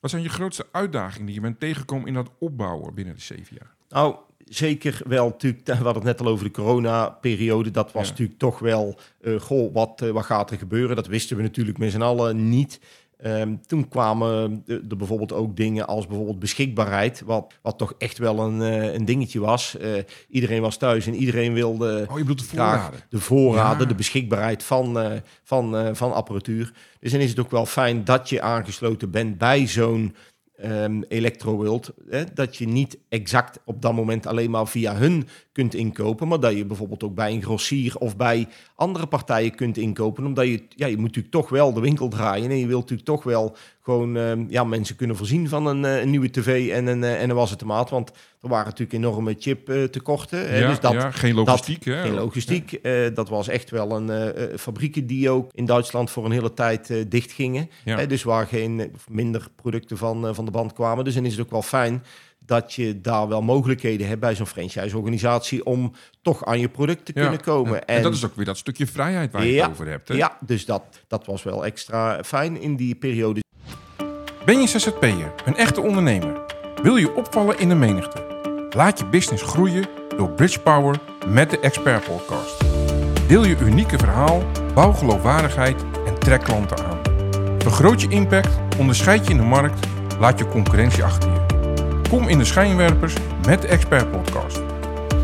Wat 0.00 0.10
zijn 0.10 0.22
je 0.22 0.28
grootste 0.28 0.66
uitdagingen 0.72 1.26
die 1.26 1.34
je 1.34 1.40
bent 1.40 1.60
tegengekomen 1.60 2.06
in 2.08 2.14
dat 2.14 2.30
opbouwen 2.38 2.94
binnen 2.94 3.14
de 3.14 3.20
zeven 3.20 3.56
jaar? 3.58 3.74
Nou, 3.88 4.16
zeker 4.44 5.00
wel 5.06 5.28
natuurlijk, 5.28 5.66
we 5.66 5.72
hadden 5.72 5.94
het 5.94 6.02
net 6.04 6.20
al 6.20 6.26
over 6.32 6.44
de 6.44 6.50
corona-periode. 6.50 7.70
Dat 7.70 7.92
was 7.92 8.04
Ja. 8.04 8.10
natuurlijk 8.10 8.38
toch 8.38 8.58
wel, 8.58 8.98
goh, 9.38 9.74
wat, 9.74 10.02
eh, 10.02 10.10
wat 10.10 10.24
gaat 10.24 10.50
er 10.50 10.58
gebeuren? 10.58 10.96
Dat 10.96 11.06
wisten 11.06 11.36
we 11.36 11.42
natuurlijk 11.42 11.78
met 11.78 11.90
z'n 11.90 12.00
allen 12.02 12.48
niet. 12.48 12.80
Ehm, 13.16 13.56
toen 13.66 13.88
kwamen 13.88 14.62
er 14.66 14.96
bijvoorbeeld 14.96 15.32
ook 15.32 15.56
dingen 15.56 15.86
als 15.86 16.06
bijvoorbeeld 16.06 16.38
beschikbaarheid, 16.38 17.22
wat, 17.24 17.54
wat 17.62 17.78
toch 17.78 17.94
echt 17.98 18.18
wel 18.18 18.38
een, 18.38 18.60
uh, 18.60 18.94
een 18.94 19.04
dingetje 19.04 19.40
was. 19.40 19.76
Uh, 19.80 20.02
iedereen 20.28 20.60
was 20.60 20.76
thuis 20.76 21.06
en 21.06 21.14
iedereen 21.14 21.52
wilde 21.52 22.06
oh, 22.10 22.18
je 22.18 22.24
de 22.24 22.44
voorraden, 22.44 23.00
de, 23.08 23.20
voorraden 23.20 23.82
ja. 23.82 23.88
de 23.88 23.94
beschikbaarheid 23.94 24.62
van, 24.62 24.98
uh, 24.98 25.12
van, 25.42 25.96
van 25.96 26.12
apparatuur. 26.12 26.72
Dus 27.00 27.12
dan 27.12 27.20
is 27.20 27.30
het 27.30 27.38
ook 27.38 27.50
wel 27.50 27.66
fijn 27.66 28.04
dat 28.04 28.28
je 28.28 28.40
aangesloten 28.40 29.10
bent 29.10 29.38
bij 29.38 29.66
zo'n 29.66 30.14
um, 30.64 31.02
Electroworld, 31.02 31.92
hè, 32.08 32.24
dat 32.34 32.56
je 32.56 32.68
niet 32.68 32.98
exact 33.08 33.60
op 33.64 33.82
dat 33.82 33.92
moment 33.92 34.26
alleen 34.26 34.50
maar 34.50 34.66
via 34.68 34.96
hun 34.96 35.28
kunt 35.56 35.74
inkopen, 35.74 36.28
maar 36.28 36.40
dat 36.40 36.56
je 36.56 36.64
bijvoorbeeld 36.64 37.04
ook 37.04 37.14
bij 37.14 37.32
een 37.32 37.42
grossier 37.42 37.96
of 37.98 38.16
bij 38.16 38.48
andere 38.74 39.06
partijen 39.06 39.54
kunt 39.54 39.76
inkopen, 39.76 40.26
omdat 40.26 40.46
je, 40.46 40.62
ja, 40.68 40.86
je 40.86 40.96
moet 40.96 41.06
natuurlijk 41.06 41.34
toch 41.34 41.48
wel 41.48 41.72
de 41.72 41.80
winkel 41.80 42.08
draaien 42.08 42.50
en 42.50 42.58
je 42.58 42.66
wilt 42.66 42.80
natuurlijk 42.80 43.08
toch 43.08 43.22
wel 43.22 43.56
gewoon 43.82 44.16
uh, 44.16 44.32
ja, 44.48 44.64
mensen 44.64 44.96
kunnen 44.96 45.16
voorzien 45.16 45.48
van 45.48 45.66
een, 45.66 45.84
uh, 45.84 46.00
een 46.00 46.10
nieuwe 46.10 46.30
tv 46.30 46.70
en 46.70 46.86
een, 46.86 47.02
uh, 47.02 47.22
en 47.22 47.30
een 47.30 47.36
wasautomaat, 47.36 47.90
want 47.90 48.10
er 48.42 48.48
waren 48.48 48.64
natuurlijk 48.64 48.92
enorme 48.92 49.36
chip 49.38 49.66
tekorten. 49.90 50.58
Ja, 50.58 50.68
dus 50.68 50.80
dat, 50.80 50.92
ja, 50.92 51.10
geen 51.10 51.34
logistiek. 51.34 51.84
Dat, 51.84 51.94
hè? 51.94 52.02
Geen 52.02 52.14
logistiek. 52.14 52.78
Ja. 52.82 53.08
dat 53.08 53.28
was 53.28 53.48
echt 53.48 53.70
wel 53.70 53.90
een 53.90 54.58
fabrieken 54.58 55.06
die 55.06 55.30
ook 55.30 55.50
in 55.54 55.64
Duitsland 55.64 56.10
voor 56.10 56.24
een 56.24 56.30
hele 56.30 56.54
tijd 56.54 57.10
dicht 57.10 57.32
gingen. 57.32 57.70
Ja. 57.84 58.06
dus 58.06 58.22
waar 58.22 58.46
geen 58.46 58.92
minder 59.08 59.48
producten 59.62 59.96
van, 59.96 60.34
van 60.34 60.44
de 60.44 60.50
band 60.50 60.72
kwamen. 60.72 61.04
Dus 61.04 61.14
dan 61.14 61.24
is 61.24 61.32
het 61.32 61.40
ook 61.40 61.50
wel 61.50 61.62
fijn 61.62 62.02
dat 62.38 62.72
je 62.74 63.00
daar 63.00 63.28
wel 63.28 63.42
mogelijkheden 63.42 64.06
hebt 64.06 64.20
bij 64.20 64.34
zo'n 64.34 64.46
franchise-organisatie 64.46 65.64
om 65.64 65.92
toch 66.22 66.44
aan 66.44 66.60
je 66.60 66.68
product 66.68 67.04
te 67.04 67.12
kunnen 67.12 67.40
komen. 67.40 67.86
En, 67.86 67.96
en, 67.96 68.02
dat 68.02 68.14
is 68.14 68.24
ook 68.24 68.34
weer 68.34 68.44
dat 68.44 68.58
stukje 68.58 68.86
vrijheid 68.86 69.32
waar 69.32 69.44
je 69.44 69.52
ja, 69.52 69.62
het 69.62 69.70
over 69.70 69.88
hebt. 69.88 70.08
Hè? 70.08 70.14
Ja, 70.14 70.38
dus 70.40 70.64
dat, 70.64 70.82
dat 71.08 71.26
was 71.26 71.42
wel 71.42 71.64
extra 71.64 72.24
fijn 72.24 72.60
in 72.60 72.76
die 72.76 72.94
periode. 72.94 73.44
Ben 74.44 74.60
je 74.60 74.66
ZZP'er, 74.66 75.32
een 75.44 75.56
echte 75.56 75.80
ondernemer? 75.80 76.44
Wil 76.82 76.96
je 76.96 77.14
opvallen 77.14 77.58
in 77.58 77.68
de 77.68 77.74
menigte? 77.74 78.24
Laat 78.70 78.98
je 78.98 79.06
business 79.06 79.42
groeien 79.42 79.86
door 80.16 80.30
Bridge 80.30 80.60
Power 80.60 81.00
met 81.28 81.50
de 81.50 81.60
Expert 81.60 82.04
Podcast. 82.04 82.64
Deel 83.28 83.44
je 83.44 83.56
unieke 83.58 83.98
verhaal, 83.98 84.42
bouw 84.74 84.92
geloofwaardigheid 84.92 85.84
en 86.06 86.18
trek 86.18 86.44
klanten 86.44 86.84
aan. 86.84 86.98
Vergroot 87.58 88.00
je 88.00 88.08
impact, 88.08 88.58
onderscheid 88.78 89.24
je 89.24 89.30
in 89.30 89.36
de 89.36 89.42
markt, 89.42 89.86
laat 90.18 90.38
je 90.38 90.48
concurrentie 90.48 91.04
achter 91.04 91.32
je. 91.32 91.45
Kom 92.08 92.28
in 92.28 92.38
de 92.38 92.44
schijnwerpers 92.44 93.14
met 93.46 93.62
de 93.62 93.68
Expert 93.68 94.10
Podcast. 94.10 94.60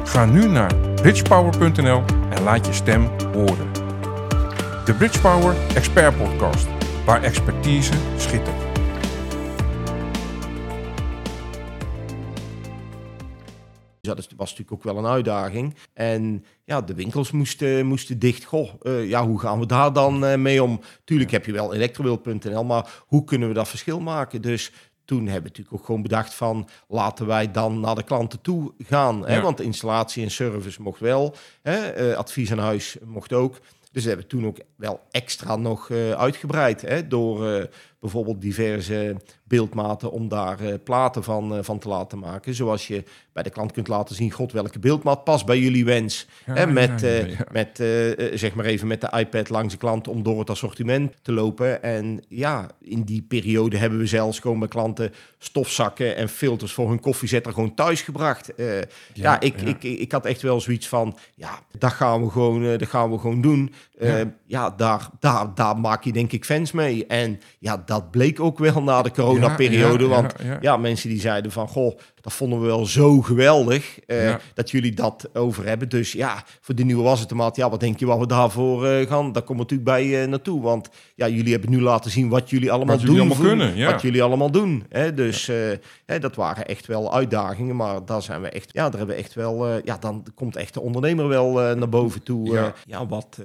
Ga 0.04 0.24
nu 0.24 0.46
naar 0.46 0.74
bridgepower.nl 0.94 2.02
en 2.30 2.42
laat 2.42 2.66
je 2.66 2.72
stem 2.72 3.02
horen. 3.32 3.72
De 4.84 4.94
Bridgepower 4.98 5.56
Expert 5.74 6.16
Podcast, 6.16 6.66
waar 7.04 7.22
expertise 7.22 7.92
schittert. 8.16 8.70
Dat 14.00 14.16
was 14.16 14.50
natuurlijk 14.50 14.72
ook 14.72 14.82
wel 14.82 14.98
een 14.98 15.10
uitdaging. 15.10 15.74
En 15.92 16.44
ja, 16.64 16.80
de 16.80 16.94
winkels 16.94 17.30
moesten, 17.30 17.86
moesten 17.86 18.18
dicht. 18.18 18.44
Goh, 18.44 18.70
uh, 18.82 19.08
ja, 19.08 19.26
hoe 19.26 19.40
gaan 19.40 19.58
we 19.58 19.66
daar 19.66 19.92
dan 19.92 20.24
uh, 20.24 20.34
mee 20.34 20.62
om? 20.62 20.80
Tuurlijk 21.04 21.30
heb 21.30 21.46
je 21.46 21.52
wel 21.52 21.74
elektrowild.nl, 21.74 22.64
maar 22.64 23.02
hoe 23.06 23.24
kunnen 23.24 23.48
we 23.48 23.54
dat 23.54 23.68
verschil 23.68 24.00
maken? 24.00 24.42
Dus 24.42 24.72
toen 25.12 25.26
hebben 25.26 25.42
we 25.42 25.48
natuurlijk 25.48 25.76
ook 25.76 25.84
gewoon 25.84 26.02
bedacht 26.02 26.34
van 26.34 26.68
laten 26.88 27.26
wij 27.26 27.50
dan 27.50 27.80
naar 27.80 27.94
de 27.94 28.02
klanten 28.02 28.40
toe 28.40 28.72
gaan. 28.78 29.26
Hè? 29.26 29.40
Want 29.40 29.60
installatie 29.60 30.24
en 30.24 30.30
service 30.30 30.82
mocht 30.82 31.00
wel, 31.00 31.34
hè? 31.62 32.10
Uh, 32.10 32.16
advies 32.16 32.52
aan 32.52 32.58
huis 32.58 32.96
mocht 33.04 33.32
ook. 33.32 33.60
Dus 33.90 34.02
we 34.02 34.08
hebben 34.08 34.26
toen 34.26 34.46
ook 34.46 34.58
wel 34.76 35.00
extra 35.10 35.56
nog 35.56 35.88
uh, 35.88 36.12
uitgebreid 36.12 36.80
hè? 36.80 37.08
door 37.08 37.46
uh, 37.46 37.64
bijvoorbeeld 38.02 38.40
diverse 38.40 39.16
beeldmaten 39.44 40.10
om 40.10 40.28
daar 40.28 40.62
uh, 40.62 40.74
platen 40.84 41.24
van, 41.24 41.56
uh, 41.56 41.58
van 41.62 41.78
te 41.78 41.88
laten 41.88 42.18
maken. 42.18 42.54
Zoals 42.54 42.86
je 42.86 43.04
bij 43.32 43.42
de 43.42 43.50
klant 43.50 43.72
kunt 43.72 43.88
laten 43.88 44.14
zien, 44.14 44.30
god, 44.30 44.52
welke 44.52 44.78
beeldmaat 44.78 45.24
past 45.24 45.46
bij 45.46 45.58
jullie 45.58 45.84
wens. 45.84 46.26
Ja, 46.46 46.66
met, 46.66 47.00
ja, 47.00 47.08
ja, 47.08 47.46
met 47.52 47.76
zeg 48.38 48.54
maar 48.54 48.64
even 48.64 48.86
met 48.86 49.00
de 49.00 49.12
iPad 49.18 49.48
langs 49.48 49.72
de 49.72 49.78
klant 49.78 50.08
om 50.08 50.22
door 50.22 50.38
het 50.38 50.50
assortiment 50.50 51.14
te 51.22 51.32
lopen. 51.32 51.82
En 51.82 52.22
ja, 52.28 52.70
in 52.80 53.02
die 53.02 53.22
periode 53.22 53.76
hebben 53.76 53.98
we 53.98 54.06
zelfs 54.06 54.38
gewoon 54.38 54.58
bij 54.58 54.68
klanten 54.68 55.12
stofzakken 55.38 56.16
en 56.16 56.28
filters 56.28 56.72
voor 56.72 56.88
hun 56.88 57.00
koffiezetter 57.00 57.52
gewoon 57.52 57.74
thuis 57.74 58.02
gebracht. 58.02 58.52
ja, 59.12 59.40
ik, 59.40 59.60
Ik, 59.60 59.82
ik, 59.82 59.98
ik 59.98 60.12
had 60.12 60.26
echt 60.26 60.42
wel 60.42 60.60
zoiets 60.60 60.88
van, 60.88 61.16
ja, 61.34 61.58
dat 61.78 61.92
gaan 61.92 62.24
we 62.24 62.30
gewoon, 62.30 62.78
dat 62.78 62.88
gaan 62.88 63.10
we 63.10 63.18
gewoon 63.18 63.40
doen. 63.40 63.72
Ja, 64.46 64.70
daar, 64.70 65.08
daar, 65.20 65.54
daar 65.54 65.78
maak 65.78 66.04
je 66.04 66.12
denk 66.12 66.32
ik 66.32 66.44
fans 66.44 66.72
mee. 66.72 67.06
En 67.06 67.40
ja, 67.58 67.82
dat 67.92 68.10
bleek 68.10 68.40
ook 68.40 68.58
wel 68.58 68.82
na 68.82 69.02
de 69.02 69.10
coronaperiode. 69.10 70.04
Ja, 70.04 70.10
ja, 70.10 70.14
want 70.14 70.34
ja, 70.60 70.76
mensen 70.76 71.08
die 71.08 71.20
zeiden 71.20 71.52
van, 71.52 71.68
goh, 71.68 71.98
dat 72.22 72.32
vonden 72.32 72.60
we 72.60 72.66
wel 72.66 72.86
zo 72.86 73.20
geweldig 73.20 73.98
uh, 74.06 74.34
dat 74.54 74.70
jullie 74.70 74.94
dat 74.94 75.28
over 75.32 75.66
hebben. 75.66 75.88
Dus 75.88 76.12
ja, 76.12 76.44
voor 76.60 76.74
de 76.74 76.84
nieuwe 76.84 77.02
wasautomaat, 77.02 77.56
ja, 77.56 77.70
wat 77.70 77.80
denk 77.80 77.98
je 77.98 78.06
wat 78.06 78.18
we 78.18 78.26
daarvoor 78.26 78.86
uh, 78.86 79.06
gaan? 79.06 79.32
Daar 79.32 79.42
komen 79.42 79.66
we 79.66 79.74
natuurlijk 79.74 79.84
bij 79.84 80.22
uh, 80.22 80.28
naartoe. 80.28 80.62
Want 80.62 80.88
ja, 81.14 81.28
jullie 81.28 81.52
hebben 81.52 81.70
nu 81.70 81.80
laten 81.80 82.10
zien 82.10 82.28
wat 82.28 82.50
jullie 82.50 82.72
allemaal 82.72 82.96
wat 82.96 83.04
doen. 83.04 83.14
Jullie 83.14 83.30
allemaal 83.30 83.48
kunnen, 83.48 83.84
Wat 83.84 84.02
jullie 84.02 84.22
allemaal 84.22 84.50
doen. 84.50 84.84
Hè? 84.88 85.14
Dus 85.14 85.50
hè, 86.06 86.18
dat 86.18 86.34
waren 86.34 86.66
echt 86.66 86.86
wel 86.86 87.14
uitdagingen. 87.14 87.76
Maar 87.76 88.04
daar 88.04 88.22
zijn 88.22 88.42
we 88.42 88.48
echt, 88.48 88.72
ja, 88.72 88.82
daar 88.82 88.98
hebben 88.98 89.16
we 89.16 89.22
echt 89.22 89.34
wel, 89.34 89.68
ja, 89.84 89.96
dan 90.00 90.26
komt 90.34 90.56
echt 90.56 90.74
de 90.74 90.80
ondernemer 90.80 91.28
wel 91.28 91.52
naar 91.52 91.88
boven 91.88 92.22
toe. 92.22 92.52
Ja, 92.52 92.74
ja 92.86 93.06
wat, 93.06 93.38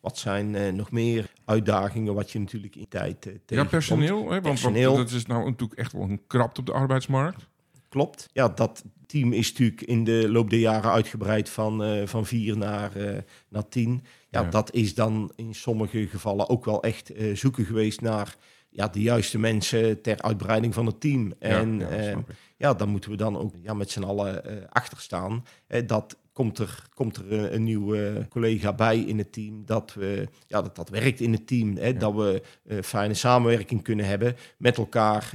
wat 0.00 0.18
zijn 0.18 0.76
nog 0.76 0.90
meer 0.90 1.30
uitdagingen 1.44 2.14
wat 2.14 2.30
je 2.30 2.38
natuurlijk 2.38 2.76
in 2.76 2.88
tijd 2.88 3.26
uh, 3.26 3.32
Ja, 3.46 3.64
personeel, 3.64 4.22
hè? 4.22 4.28
Want, 4.28 4.42
personeel. 4.42 4.96
Dat 4.96 5.10
is 5.10 5.26
nou 5.26 5.44
natuurlijk 5.44 5.78
echt 5.78 5.92
wel 5.92 6.02
een 6.02 6.20
krapte 6.26 6.60
op 6.60 6.66
de 6.66 6.72
arbeidsmarkt. 6.72 7.46
Klopt. 7.88 8.28
Ja, 8.32 8.48
dat 8.48 8.84
team 9.06 9.32
is 9.32 9.50
natuurlijk 9.50 9.82
in 9.82 10.04
de 10.04 10.28
loop 10.28 10.50
der 10.50 10.58
jaren 10.58 10.90
uitgebreid 10.90 11.48
van, 11.48 11.84
uh, 11.84 12.06
van 12.06 12.26
vier 12.26 12.56
naar, 12.56 12.96
uh, 12.96 13.18
naar 13.48 13.68
tien. 13.68 14.04
Ja, 14.30 14.40
ja, 14.40 14.50
dat 14.50 14.74
is 14.74 14.94
dan 14.94 15.32
in 15.36 15.54
sommige 15.54 16.06
gevallen 16.06 16.48
ook 16.48 16.64
wel 16.64 16.82
echt 16.82 17.16
uh, 17.16 17.36
zoeken 17.36 17.64
geweest 17.64 18.00
naar 18.00 18.36
ja, 18.70 18.88
de 18.88 19.00
juiste 19.00 19.38
mensen 19.38 20.00
ter 20.00 20.22
uitbreiding 20.22 20.74
van 20.74 20.86
het 20.86 21.00
team. 21.00 21.32
En 21.38 21.78
ja, 21.78 22.00
ja, 22.00 22.24
ja 22.56 22.74
dan 22.74 22.88
moeten 22.88 23.10
we 23.10 23.16
dan 23.16 23.38
ook 23.38 23.54
ja, 23.62 23.74
met 23.74 23.90
z'n 23.90 24.02
allen 24.02 24.68
achter 24.70 25.00
staan. 25.00 25.44
dat 25.86 26.16
komt 26.38 26.58
er, 26.58 26.82
komt 26.94 27.16
er 27.16 27.32
een, 27.32 27.54
een 27.54 27.64
nieuwe 27.64 28.26
collega 28.28 28.72
bij 28.72 28.98
in 28.98 29.18
het 29.18 29.32
team. 29.32 29.62
Dat, 29.66 29.94
we, 29.94 30.28
ja, 30.46 30.62
dat, 30.62 30.76
dat 30.76 30.88
werkt 30.88 31.20
in 31.20 31.32
het 31.32 31.46
team. 31.46 31.76
Hè, 31.76 31.92
Dat 31.92 32.14
we 32.14 32.42
uh, 32.66 32.78
fijne 32.82 33.14
samenwerking 33.14 33.82
kunnen 33.82 34.06
hebben. 34.06 34.36
Met 34.58 34.76
elkaar 34.76 35.30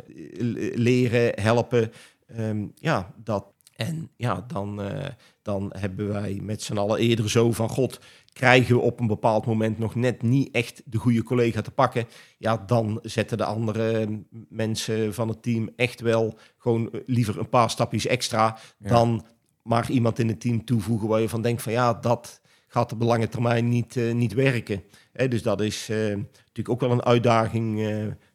leren, 0.76 1.42
helpen. 1.42 1.92
Um, 2.38 2.72
ja, 2.76 3.14
dat. 3.24 3.46
En 3.74 4.10
ja, 4.16 4.46
dan, 4.48 4.82
uh, 4.82 5.06
dan 5.42 5.74
hebben 5.78 6.08
wij 6.08 6.40
met 6.42 6.62
z'n 6.62 6.78
allen 6.78 7.00
eerder 7.00 7.30
zo 7.30 7.52
van 7.52 7.70
God. 7.70 8.00
Krijgen 8.34 8.76
we 8.76 8.82
op 8.82 9.00
een 9.00 9.08
bepaald 9.08 9.46
moment 9.46 9.80
nog 9.80 9.96
net 9.96 10.22
niet 10.22 10.52
echt 10.52 10.82
de 10.86 10.98
goede 10.98 11.24
collega 11.24 11.62
te 11.62 11.72
pakken. 11.72 12.06
Ja, 12.38 12.58
dan 12.58 13.00
zetten 13.02 13.38
de 13.38 13.46
andere 13.46 14.08
mensen 14.50 15.14
van 15.14 15.28
het 15.28 15.44
team 15.44 15.70
echt 15.76 16.02
wel 16.02 16.38
gewoon 16.58 16.90
liever 17.06 17.40
een 17.40 17.50
paar 17.50 17.70
stapjes 17.70 18.06
extra. 18.06 18.58
Ja. 18.78 18.90
Dan 18.90 19.26
maar 19.64 19.92
iemand 19.92 20.20
in 20.20 20.28
het 20.28 20.40
team 20.40 20.66
toevoegen 20.66 21.08
waar 21.08 21.22
je 21.22 21.30
van 21.30 21.42
denkt 21.42 21.62
van 21.62 21.72
ja, 21.72 21.94
dat 21.94 22.42
gaat 22.68 22.92
op 22.92 23.00
de 23.00 23.06
lange 23.06 23.28
termijn 23.28 23.70
niet, 23.70 23.96
uh, 23.96 24.14
niet 24.14 24.34
werken. 24.34 24.84
Dus 25.14 25.42
dat 25.42 25.62
is 25.62 25.90
uh, 25.90 25.98
natuurlijk 25.98 26.70
ook 26.70 26.80
wel 26.80 26.92
een 26.92 27.04
uitdaging 27.04 27.80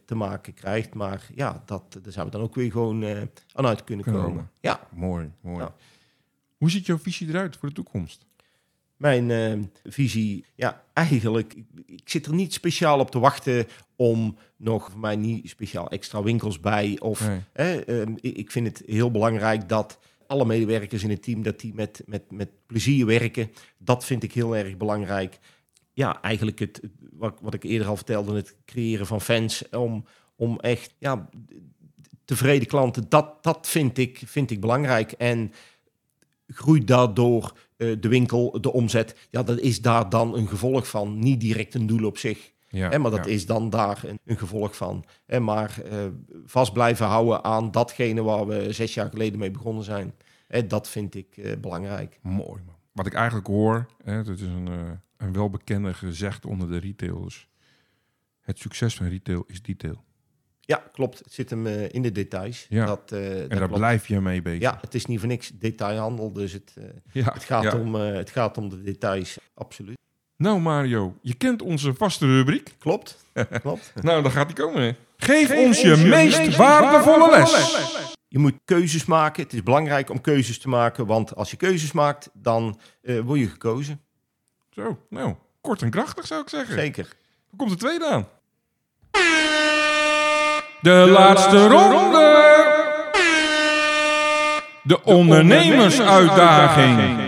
te 0.09 0.14
maken 0.14 0.55
krijgt. 0.55 0.94
Maar 0.94 1.27
ja, 1.35 1.62
dat, 1.66 1.99
daar 2.03 2.12
zijn 2.12 2.25
we 2.27 2.31
dan 2.33 2.40
ook 2.40 2.55
weer 2.55 2.71
gewoon 2.71 3.05
aan 3.53 3.66
uit 3.66 3.85
kunnen, 3.85 4.05
kunnen 4.05 4.23
komen. 4.23 4.51
Ja. 4.61 4.88
Mooi, 4.94 5.31
mooi. 5.40 5.59
Ja. 5.59 5.75
Hoe 6.57 6.71
ziet 6.71 6.87
jouw 6.87 6.99
visie 6.99 7.29
eruit 7.29 7.57
voor 7.57 7.68
de 7.68 7.75
toekomst? 7.75 8.27
Mijn 8.97 9.71
visie, 9.85 10.44
ja, 10.55 10.85
eigenlijk, 10.92 11.55
ik, 11.55 11.66
ik 11.87 12.09
zit 12.09 12.27
er 12.27 12.35
niet 12.35 12.53
speciaal 12.53 12.99
op 12.99 13.11
te 13.11 13.18
wachten 13.18 13.66
om 13.97 14.37
nog 14.57 14.90
voor 14.90 15.01
mij 15.01 15.16
niet 15.16 15.49
speciaal 15.49 15.90
extra 15.90 16.23
winkels 16.23 16.61
bij. 16.61 16.97
Of 17.01 17.29
nee. 17.55 17.85
ik 18.21 18.51
vind 18.51 18.66
het 18.66 18.83
heel 18.87 19.11
belangrijk 19.11 19.68
dat 19.68 19.99
alle 20.27 20.44
medewerkers 20.44 21.03
in 21.03 21.11
het 21.11 21.23
team, 21.23 21.42
dat 21.42 21.61
die 21.61 21.75
met, 21.75 22.03
met, 22.07 22.31
met 22.31 22.49
plezier 22.66 23.07
werken. 23.07 23.51
Dat 23.79 24.05
vind 24.05 24.23
ik 24.23 24.33
heel 24.33 24.57
erg 24.57 24.77
belangrijk. 24.77 25.38
Ja, 25.98 26.22
eigenlijk 26.22 26.58
het, 26.58 26.80
wat, 27.12 27.38
wat 27.42 27.54
ik 27.54 27.62
eerder 27.62 27.88
al 27.88 27.96
vertelde, 27.96 28.37
het 28.37 28.56
creëren 28.64 29.06
van 29.06 29.20
fans 29.20 29.68
om, 29.68 30.04
om 30.37 30.58
echt 30.61 30.94
ja, 30.98 31.28
tevreden 32.24 32.68
klanten, 32.68 33.08
dat, 33.08 33.42
dat 33.42 33.68
vind, 33.68 33.98
ik, 33.98 34.22
vind 34.26 34.50
ik 34.50 34.61
belangrijk. 34.61 35.12
En 35.12 35.52
groeit 36.46 36.87
daardoor 36.87 37.52
uh, 37.76 37.96
de 38.00 38.08
winkel, 38.08 38.61
de 38.61 38.72
omzet, 38.72 39.28
ja, 39.30 39.42
dat 39.42 39.58
is 39.58 39.80
daar 39.80 40.08
dan 40.08 40.34
een 40.34 40.48
gevolg 40.48 40.88
van. 40.88 41.18
Niet 41.18 41.40
direct 41.40 41.74
een 41.74 41.87
doel 41.87 42.06
op 42.06 42.18
zich. 42.18 42.52
Ja, 42.68 42.88
hè, 42.88 42.98
maar 42.98 43.11
dat 43.11 43.24
ja. 43.24 43.30
is 43.30 43.46
dan 43.46 43.70
daar 43.70 44.00
een, 44.04 44.18
een 44.24 44.38
gevolg 44.38 44.76
van. 44.76 45.04
Hè, 45.26 45.40
maar 45.40 45.78
uh, 45.92 46.04
vast 46.44 46.72
blijven 46.72 47.06
houden 47.06 47.44
aan 47.44 47.70
datgene 47.70 48.22
waar 48.22 48.46
we 48.46 48.72
zes 48.72 48.94
jaar 48.94 49.11
geleden 49.11 49.38
mee 49.38 49.50
begonnen 49.50 49.84
zijn. 49.84 50.14
Hè, 50.46 50.66
dat 50.66 50.88
vind 50.88 51.14
ik 51.14 51.37
uh, 51.37 51.56
belangrijk. 51.56 52.18
Mooi. 52.22 52.62
Man. 52.66 52.76
Wat 52.92 53.06
ik 53.06 53.14
eigenlijk 53.14 53.46
hoor, 53.46 53.87
hè, 54.04 54.22
dat 54.22 54.38
is 54.38 54.46
een, 54.46 55.00
een 55.18 55.33
welbekende 55.33 55.94
gezegd 55.94 56.46
onder 56.46 56.70
de 56.70 56.78
retailers. 56.78 57.48
Het 58.40 58.59
succes 58.59 58.94
van 58.94 59.09
retail 59.09 59.44
is 59.46 59.62
detail. 59.62 60.04
Ja, 60.61 60.83
klopt. 60.92 61.18
Het 61.18 61.33
zit 61.33 61.50
hem 61.50 61.66
eh, 61.66 61.92
in 61.92 62.02
de 62.02 62.12
details. 62.12 62.66
Ja. 62.68 62.87
Dat, 62.87 63.12
eh, 63.12 63.20
dat 63.20 63.31
En 63.31 63.48
daar 63.48 63.59
klopt. 63.59 63.74
blijf 63.74 64.07
je 64.07 64.20
mee 64.20 64.42
bezig. 64.42 64.61
Ja, 64.61 64.78
het 64.81 64.94
is 64.94 65.07
niet 65.07 65.18
voor 65.18 65.28
niks 65.28 65.50
detailhandel, 65.54 66.33
dus 66.33 66.52
het, 66.52 66.74
eh, 66.78 66.85
ja. 67.12 67.33
het, 67.33 67.44
gaat, 67.44 67.62
ja. 67.62 67.78
om, 67.78 67.94
eh, 67.94 68.14
het 68.14 68.31
gaat 68.31 68.59
om 68.59 68.68
de 68.68 68.83
details, 68.83 69.38
absoluut. 69.54 69.96
Nou 70.37 70.61
Mario, 70.61 71.18
je 71.22 71.35
kent 71.35 71.62
onze 71.62 71.94
vaste 71.94 72.26
rubriek. 72.26 72.74
Klopt, 72.78 73.24
klopt. 73.62 73.92
Nou, 74.02 74.22
dan 74.22 74.31
gaat 74.31 74.46
die 74.46 74.57
komen. 74.57 74.83
Hè. 74.83 74.92
Geef, 75.16 75.50
ons 75.50 75.81
je, 75.81 75.96
meest, 75.96 76.57
waardevolle 76.57 77.31
les. 77.31 77.76
Je 78.28 78.38
moet 78.38 78.54
keuzes 78.64 79.04
maken. 79.04 79.42
Het 79.42 79.52
is 79.52 79.62
belangrijk 79.62 80.11
om 80.11 80.20
keuzes 80.20 80.59
te 80.59 80.68
maken, 80.68 81.07
want 81.07 81.35
als 81.35 81.50
je 81.50 81.57
keuzes 81.57 81.92
maakt, 81.92 82.31
dan 82.33 82.81
eh, 83.02 83.20
word 83.20 83.40
je 83.40 83.48
gekozen. 83.48 84.00
Zo, 84.79 84.99
nou, 85.09 85.35
kort 85.61 85.83
en 85.83 85.91
krachtig 85.91 86.27
zou 86.27 86.41
ik 86.41 86.49
zeggen. 86.49 86.75
Zeker. 86.75 87.05
Dan 87.49 87.57
komt 87.57 87.71
de 87.71 87.77
tweede 87.77 88.07
aan. 88.07 88.29
De, 90.81 91.07
laatste, 91.11 91.67
ronde. 91.67 92.47
De 94.83 95.05
ondernemersuitdaging. 95.05 97.19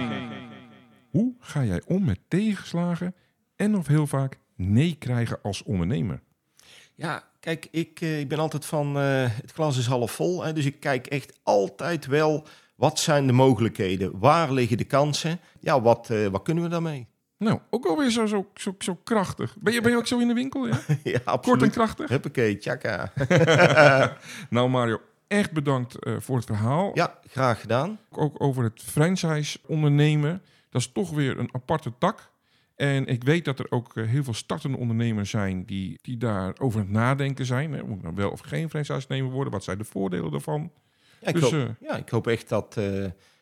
Hoe 1.10 1.34
ga 1.40 1.64
jij 1.64 1.82
om 1.86 2.04
met 2.04 2.18
tegenslagen 2.28 3.14
en 3.56 3.76
of 3.76 3.86
heel 3.86 4.06
vaak 4.06 4.38
nee 4.56 4.96
krijgen 4.98 5.38
als 5.42 5.62
ondernemer? 5.62 6.20
Ja, 6.94 7.22
kijk, 7.40 7.68
ik, 7.70 8.00
eh, 8.00 8.20
ik 8.20 8.28
ben 8.28 8.38
altijd 8.38 8.64
van 8.64 8.98
eh, 8.98 9.26
het 9.42 9.52
glas 9.52 9.78
is 9.78 9.86
half 9.86 10.12
vol. 10.12 10.44
Hè, 10.44 10.52
dus 10.52 10.64
ik 10.64 10.80
kijk 10.80 11.06
echt 11.06 11.38
altijd 11.42 12.06
wel 12.06 12.46
wat 12.76 12.98
zijn 12.98 13.26
de 13.26 13.32
mogelijkheden, 13.32 14.18
waar 14.18 14.52
liggen 14.52 14.76
de 14.76 14.84
kansen. 14.84 15.40
Ja, 15.60 15.80
wat, 15.80 16.10
eh, 16.10 16.26
wat 16.26 16.42
kunnen 16.42 16.64
we 16.64 16.70
daarmee? 16.70 17.08
Nou, 17.40 17.58
ook 17.70 17.86
alweer 17.86 18.10
zo, 18.10 18.26
zo, 18.26 18.46
zo, 18.54 18.74
zo 18.78 18.98
krachtig. 19.04 19.56
Ben 19.60 19.72
je, 19.72 19.80
ben 19.80 19.90
je 19.90 19.96
ook 19.96 20.06
zo 20.06 20.18
in 20.18 20.28
de 20.28 20.34
winkel? 20.34 20.66
Ja? 20.66 20.74
ja, 20.88 20.94
Kort 20.94 21.14
en 21.14 21.22
absoluut. 21.24 21.70
krachtig. 21.70 22.08
Huppakee, 22.08 22.56
tjaka. 22.58 23.12
Nou 24.50 24.68
Mario, 24.68 25.00
echt 25.26 25.52
bedankt 25.52 25.98
eh, 26.04 26.14
voor 26.18 26.36
het 26.36 26.44
verhaal. 26.44 26.90
Ja, 26.94 27.18
graag 27.28 27.60
gedaan. 27.60 27.98
Ook 28.10 28.42
over 28.42 28.64
het 28.64 28.82
franchise 28.82 29.58
ondernemen. 29.66 30.42
Dat 30.70 30.80
is 30.80 30.92
toch 30.92 31.10
weer 31.10 31.38
een 31.38 31.48
aparte 31.52 31.92
tak. 31.98 32.30
En 32.76 33.06
ik 33.06 33.24
weet 33.24 33.44
dat 33.44 33.58
er 33.58 33.66
ook 33.70 33.96
eh, 33.96 34.06
heel 34.06 34.24
veel 34.24 34.34
startende 34.34 34.76
ondernemers 34.78 35.30
zijn 35.30 35.64
die, 35.64 35.98
die 36.02 36.16
daar 36.16 36.54
over 36.58 36.80
aan 36.80 36.86
het 36.86 36.94
nadenken 36.94 37.46
zijn. 37.46 37.72
Hè. 37.72 37.82
Moet 37.82 37.96
ik 37.96 38.02
nou 38.02 38.14
wel 38.14 38.30
of 38.30 38.40
geen 38.40 38.70
franchise 38.70 39.06
nemer 39.08 39.30
worden? 39.30 39.52
Wat 39.52 39.64
zijn 39.64 39.78
de 39.78 39.84
voordelen 39.84 40.30
daarvan? 40.30 40.72
Ja, 41.20 41.28
ik, 41.28 41.34
Dus, 41.34 41.42
hoop, 41.42 41.52
eh, 41.52 41.68
ja, 41.80 41.96
ik 41.96 42.08
hoop 42.08 42.26
echt 42.26 42.48
dat, 42.48 42.76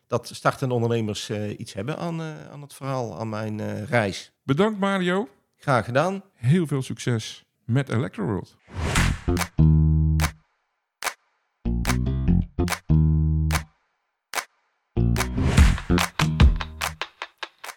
dat 0.08 0.30
startende 0.32 0.74
ondernemers 0.74 1.28
eh, 1.28 1.58
iets 1.58 1.72
hebben 1.72 1.98
aan, 1.98 2.20
eh, 2.20 2.50
aan 2.50 2.62
het 2.62 2.74
verhaal, 2.74 3.18
aan 3.18 3.28
mijn 3.28 3.60
eh, 3.60 3.82
reis. 3.82 4.32
Bedankt 4.42 4.78
Mario. 4.78 5.28
Graag 5.56 5.84
gedaan. 5.84 6.22
Heel 6.34 6.66
veel 6.66 6.82
succes 6.82 7.44
met 7.64 7.88
Electroworld. 7.88 8.56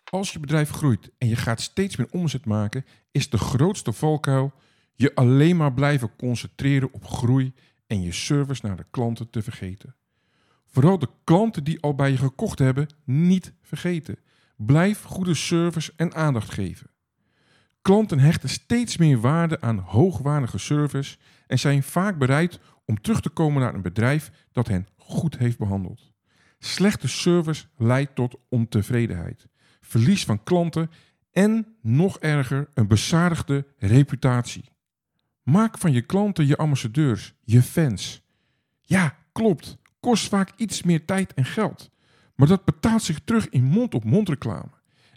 Als 0.10 0.32
je 0.32 0.39
bedrijf 0.39 0.70
groeit 0.70 1.12
en 1.17 1.28
je 1.28 1.36
gaat 1.36 1.62
steeds 1.62 1.96
meer 1.96 2.08
omzet 2.12 2.46
maken, 2.46 2.86
is 3.12 3.30
de 3.30 3.38
grootste 3.38 3.94
valkuil 3.94 4.54
je 4.94 5.15
alleen 5.15 5.58
maar 5.58 5.74
blijven 5.74 6.15
concentreren 6.15 6.94
op 6.94 7.06
groei 7.06 7.54
en 7.88 8.02
je 8.02 8.12
service 8.12 8.65
naar 8.65 8.78
de 8.78 8.86
klanten 8.89 9.30
te 9.30 9.41
vergeten. 9.41 9.96
Vooral 10.71 10.99
de 10.99 11.10
klanten 11.23 11.63
die 11.63 11.81
al 11.81 11.95
bij 11.95 12.12
je 12.12 12.17
gekocht 12.17 12.60
hebben, 12.60 12.88
niet 13.03 13.53
vergeten. 13.62 14.17
Blijf 14.55 15.03
goede 15.03 15.34
service 15.34 15.93
en 15.95 16.13
aandacht 16.13 16.51
geven. 16.51 16.89
Klanten 17.81 18.19
hechten 18.19 18.49
steeds 18.49 18.97
meer 18.97 19.19
waarde 19.19 19.62
aan 19.62 19.77
hoogwaardige 19.77 20.57
service 20.57 21.17
en 21.47 21.60
zijn 21.60 21.84
vaak 21.84 22.17
bereid 22.17 22.60
om 22.86 23.01
terug 23.01 23.21
te 23.21 23.29
komen 23.29 23.62
naar 23.62 23.73
een 23.73 23.81
bedrijf 23.81 24.31
dat 24.51 24.67
hen 24.67 24.88
goed 24.97 25.38
heeft 25.38 25.57
behandeld. 25.57 26.12
Slechte 26.60 27.07
service 27.07 27.65
leidt 27.77 28.15
tot 28.15 28.36
ontevredenheid, 28.49 29.47
verlies 29.81 30.25
van 30.25 30.43
klanten 30.43 30.89
en, 31.31 31.75
nog 31.81 32.19
erger, 32.19 32.69
een 32.73 32.88
bezadigde 32.88 33.65
reputatie. 33.77 34.69
Maak 35.43 35.77
van 35.77 35.91
je 35.91 36.01
klanten 36.01 36.47
je 36.47 36.57
ambassadeurs, 36.57 37.34
je 37.41 37.62
fans. 37.62 38.21
Ja, 38.81 39.17
klopt, 39.31 39.77
kost 40.01 40.27
vaak 40.27 40.51
iets 40.55 40.83
meer 40.83 41.05
tijd 41.05 41.33
en 41.33 41.45
geld, 41.45 41.89
maar 42.35 42.47
dat 42.47 42.65
betaalt 42.65 43.03
zich 43.03 43.19
terug 43.23 43.49
in 43.49 43.63
mond-op-mond 43.63 44.29
reclame 44.29 44.71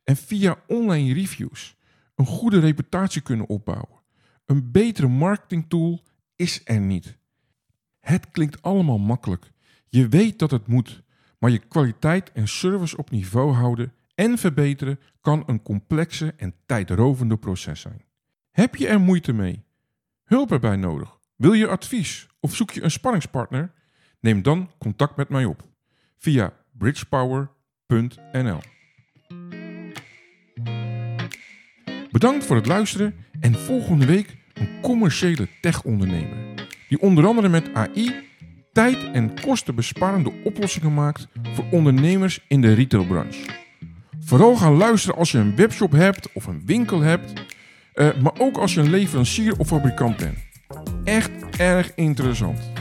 en 0.04 0.16
via 0.16 0.56
online 0.66 1.14
reviews 1.14 1.76
een 2.14 2.26
goede 2.26 2.58
reputatie 2.58 3.22
kunnen 3.22 3.48
opbouwen. 3.48 4.02
Een 4.44 4.70
betere 4.70 5.08
marketingtool 5.08 6.02
is 6.36 6.60
er 6.64 6.80
niet. 6.80 7.18
Het 8.00 8.30
klinkt 8.30 8.62
allemaal 8.62 8.98
makkelijk. 8.98 9.50
Je 9.88 10.08
weet 10.08 10.38
dat 10.38 10.50
het 10.50 10.66
moet, 10.66 11.02
maar 11.38 11.50
je 11.50 11.58
kwaliteit 11.58 12.32
en 12.32 12.48
service 12.48 12.96
op 12.96 13.10
niveau 13.10 13.52
houden 13.52 13.92
en 14.14 14.38
verbeteren 14.38 15.00
kan 15.20 15.42
een 15.46 15.62
complexe 15.62 16.34
en 16.36 16.54
tijdrovende 16.66 17.36
proces 17.36 17.80
zijn. 17.80 18.04
Heb 18.50 18.74
je 18.74 18.88
er 18.88 19.00
moeite 19.00 19.32
mee? 19.32 19.64
Hulp 20.24 20.52
erbij 20.52 20.76
nodig? 20.76 21.18
Wil 21.36 21.52
je 21.52 21.68
advies 21.68 22.26
of 22.40 22.54
zoek 22.54 22.70
je 22.70 22.82
een 22.82 22.90
spanningspartner? 22.90 23.72
Neem 24.24 24.42
dan 24.42 24.70
contact 24.78 25.16
met 25.16 25.28
mij 25.28 25.44
op 25.44 25.62
via 26.18 26.52
bridgepower.nl. 26.78 28.58
Bedankt 32.10 32.44
voor 32.44 32.56
het 32.56 32.66
luisteren 32.66 33.14
en 33.40 33.54
volgende 33.54 34.06
week 34.06 34.36
een 34.54 34.80
commerciële 34.82 35.48
tech-ondernemer. 35.60 36.36
Die 36.88 37.00
onder 37.00 37.26
andere 37.26 37.48
met 37.48 37.74
AI 37.74 38.14
tijd- 38.72 39.10
en 39.12 39.40
kostenbesparende 39.40 40.32
oplossingen 40.44 40.94
maakt 40.94 41.28
voor 41.54 41.64
ondernemers 41.70 42.44
in 42.48 42.60
de 42.60 42.72
retailbranche. 42.72 43.50
Vooral 44.20 44.56
gaan 44.56 44.76
luisteren 44.76 45.16
als 45.16 45.32
je 45.32 45.38
een 45.38 45.56
webshop 45.56 45.92
hebt 45.92 46.32
of 46.32 46.46
een 46.46 46.62
winkel 46.66 47.00
hebt, 47.00 47.32
eh, 47.94 48.20
maar 48.20 48.38
ook 48.38 48.56
als 48.56 48.74
je 48.74 48.80
een 48.80 48.90
leverancier 48.90 49.58
of 49.58 49.66
fabrikant 49.66 50.16
bent. 50.16 50.38
Echt 51.04 51.30
erg 51.56 51.94
interessant. 51.94 52.73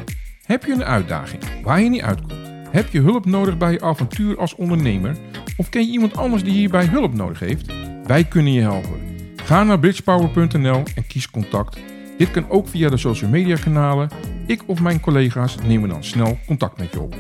Heb 0.44 0.66
je 0.66 0.72
een 0.72 0.84
uitdaging 0.84 1.44
waar 1.62 1.82
je 1.82 1.90
niet 1.90 2.02
uitkomt? 2.02 2.34
Heb 2.70 2.90
je 2.90 3.00
hulp 3.00 3.26
nodig 3.26 3.58
bij 3.58 3.72
je 3.72 3.82
avontuur 3.82 4.40
als 4.40 4.56
ondernemer? 4.56 5.16
Of 5.58 5.70
ken 5.70 5.86
je 5.86 5.92
iemand 5.92 6.18
anders 6.18 6.44
die 6.44 6.54
hierbij 6.54 6.86
hulp 6.86 7.14
nodig 7.14 7.40
heeft? 7.40 7.74
Wij 8.04 8.24
kunnen 8.24 8.54
je 8.54 8.62
helpen. 8.62 9.02
Ga 9.36 9.64
naar 9.64 9.80
bridgepower.nl 9.80 10.84
en 10.96 11.08
kies 11.08 11.30
contact. 11.30 11.80
Dit 12.18 12.32
kan 12.32 12.50
ook 12.50 12.68
via 12.68 12.90
de 12.90 12.98
social 12.98 13.30
media 13.30 13.56
kanalen. 13.56 14.10
Ik 14.48 14.62
of 14.66 14.80
mijn 14.80 15.00
collega's 15.00 15.56
nemen 15.64 15.90
dan 15.90 16.04
snel 16.04 16.38
contact 16.46 16.78
met 16.78 16.94
je 16.94 17.02
op. 17.02 17.16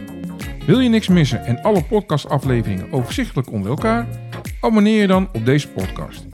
Wil 0.65 0.79
je 0.79 0.89
niks 0.89 1.07
missen 1.07 1.45
en 1.45 1.61
alle 1.61 1.83
podcastafleveringen 1.83 2.91
overzichtelijk 2.91 3.51
onder 3.51 3.69
elkaar? 3.69 4.07
Abonneer 4.61 5.01
je 5.01 5.07
dan 5.07 5.29
op 5.33 5.45
deze 5.45 5.69
podcast. 5.69 6.25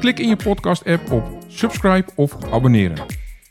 Klik 0.00 0.18
in 0.18 0.28
je 0.28 0.36
podcast-app 0.36 1.10
op 1.10 1.38
subscribe 1.48 2.10
of 2.14 2.52
abonneren. 2.52 3.06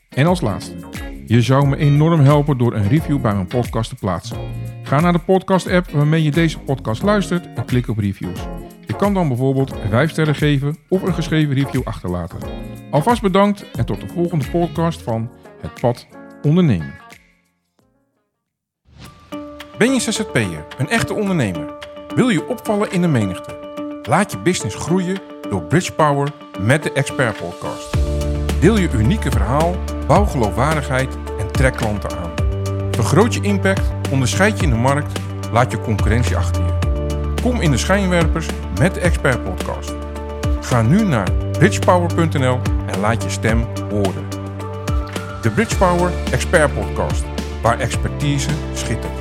En 0.08 0.26
als 0.26 0.40
laatste, 0.40 0.87
je 1.28 1.42
zou 1.42 1.66
me 1.66 1.76
enorm 1.76 2.20
helpen 2.20 2.58
door 2.58 2.74
een 2.74 2.88
review 2.88 3.20
bij 3.20 3.34
mijn 3.34 3.46
podcast 3.46 3.88
te 3.88 3.96
plaatsen. 3.96 4.38
Ga 4.82 5.00
naar 5.00 5.12
de 5.12 5.18
podcast-app 5.18 5.90
waarmee 5.90 6.22
je 6.22 6.30
deze 6.30 6.58
podcast 6.58 7.02
luistert 7.02 7.48
en 7.54 7.64
klik 7.64 7.88
op 7.88 7.98
reviews. 7.98 8.40
Je 8.86 8.96
kan 8.96 9.14
dan 9.14 9.28
bijvoorbeeld 9.28 9.74
5 9.88 10.10
sterren 10.10 10.34
geven 10.34 10.76
of 10.88 11.02
een 11.02 11.14
geschreven 11.14 11.54
review 11.54 11.82
achterlaten. 11.84 12.38
Alvast 12.90 13.22
bedankt 13.22 13.70
en 13.70 13.86
tot 13.86 14.00
de 14.00 14.08
volgende 14.08 14.50
podcast 14.50 15.02
van 15.02 15.30
Het 15.60 15.80
Pad 15.80 16.06
Ondernemen. 16.42 16.94
Ben 19.78 19.92
je 19.92 20.00
ZZP'er, 20.00 20.66
een 20.78 20.88
echte 20.88 21.14
ondernemer? 21.14 21.74
Wil 22.14 22.28
je 22.28 22.48
opvallen 22.48 22.92
in 22.92 23.00
de 23.00 23.08
menigte? 23.08 23.56
Laat 24.02 24.32
je 24.32 24.38
business 24.38 24.76
groeien 24.76 25.18
door 25.50 25.62
Bridge 25.62 25.92
Power 25.92 26.32
met 26.60 26.82
de 26.82 26.92
Expert 26.92 27.36
Podcast. 27.36 27.96
Deel 28.60 28.78
je 28.78 28.90
unieke 28.92 29.30
verhaal, 29.30 29.76
bouw 30.08 30.24
geloofwaardigheid 30.24 31.16
en 31.38 31.52
trek 31.52 31.76
klanten 31.76 32.10
aan. 32.18 32.30
Vergroot 32.90 33.34
je 33.34 33.40
impact, 33.40 33.82
onderscheid 34.10 34.58
je 34.58 34.64
in 34.64 34.70
de 34.70 34.76
markt, 34.76 35.20
laat 35.52 35.70
je 35.70 35.80
concurrentie 35.80 36.36
achter 36.36 36.62
je. 36.64 36.72
Kom 37.42 37.60
in 37.60 37.70
de 37.70 37.76
schijnwerpers 37.76 38.46
met 38.78 38.94
de 38.94 39.00
Expert 39.00 39.44
Podcast. 39.44 39.94
Ga 40.60 40.82
nu 40.82 41.04
naar 41.04 41.32
bridgepower.nl 41.52 42.60
en 42.86 43.00
laat 43.00 43.22
je 43.22 43.30
stem 43.30 43.66
horen. 43.90 44.28
De 45.42 45.50
Bridgepower 45.50 46.10
Expert 46.30 46.74
Podcast, 46.74 47.24
waar 47.62 47.78
expertise 47.78 48.50
schittert. 48.74 49.17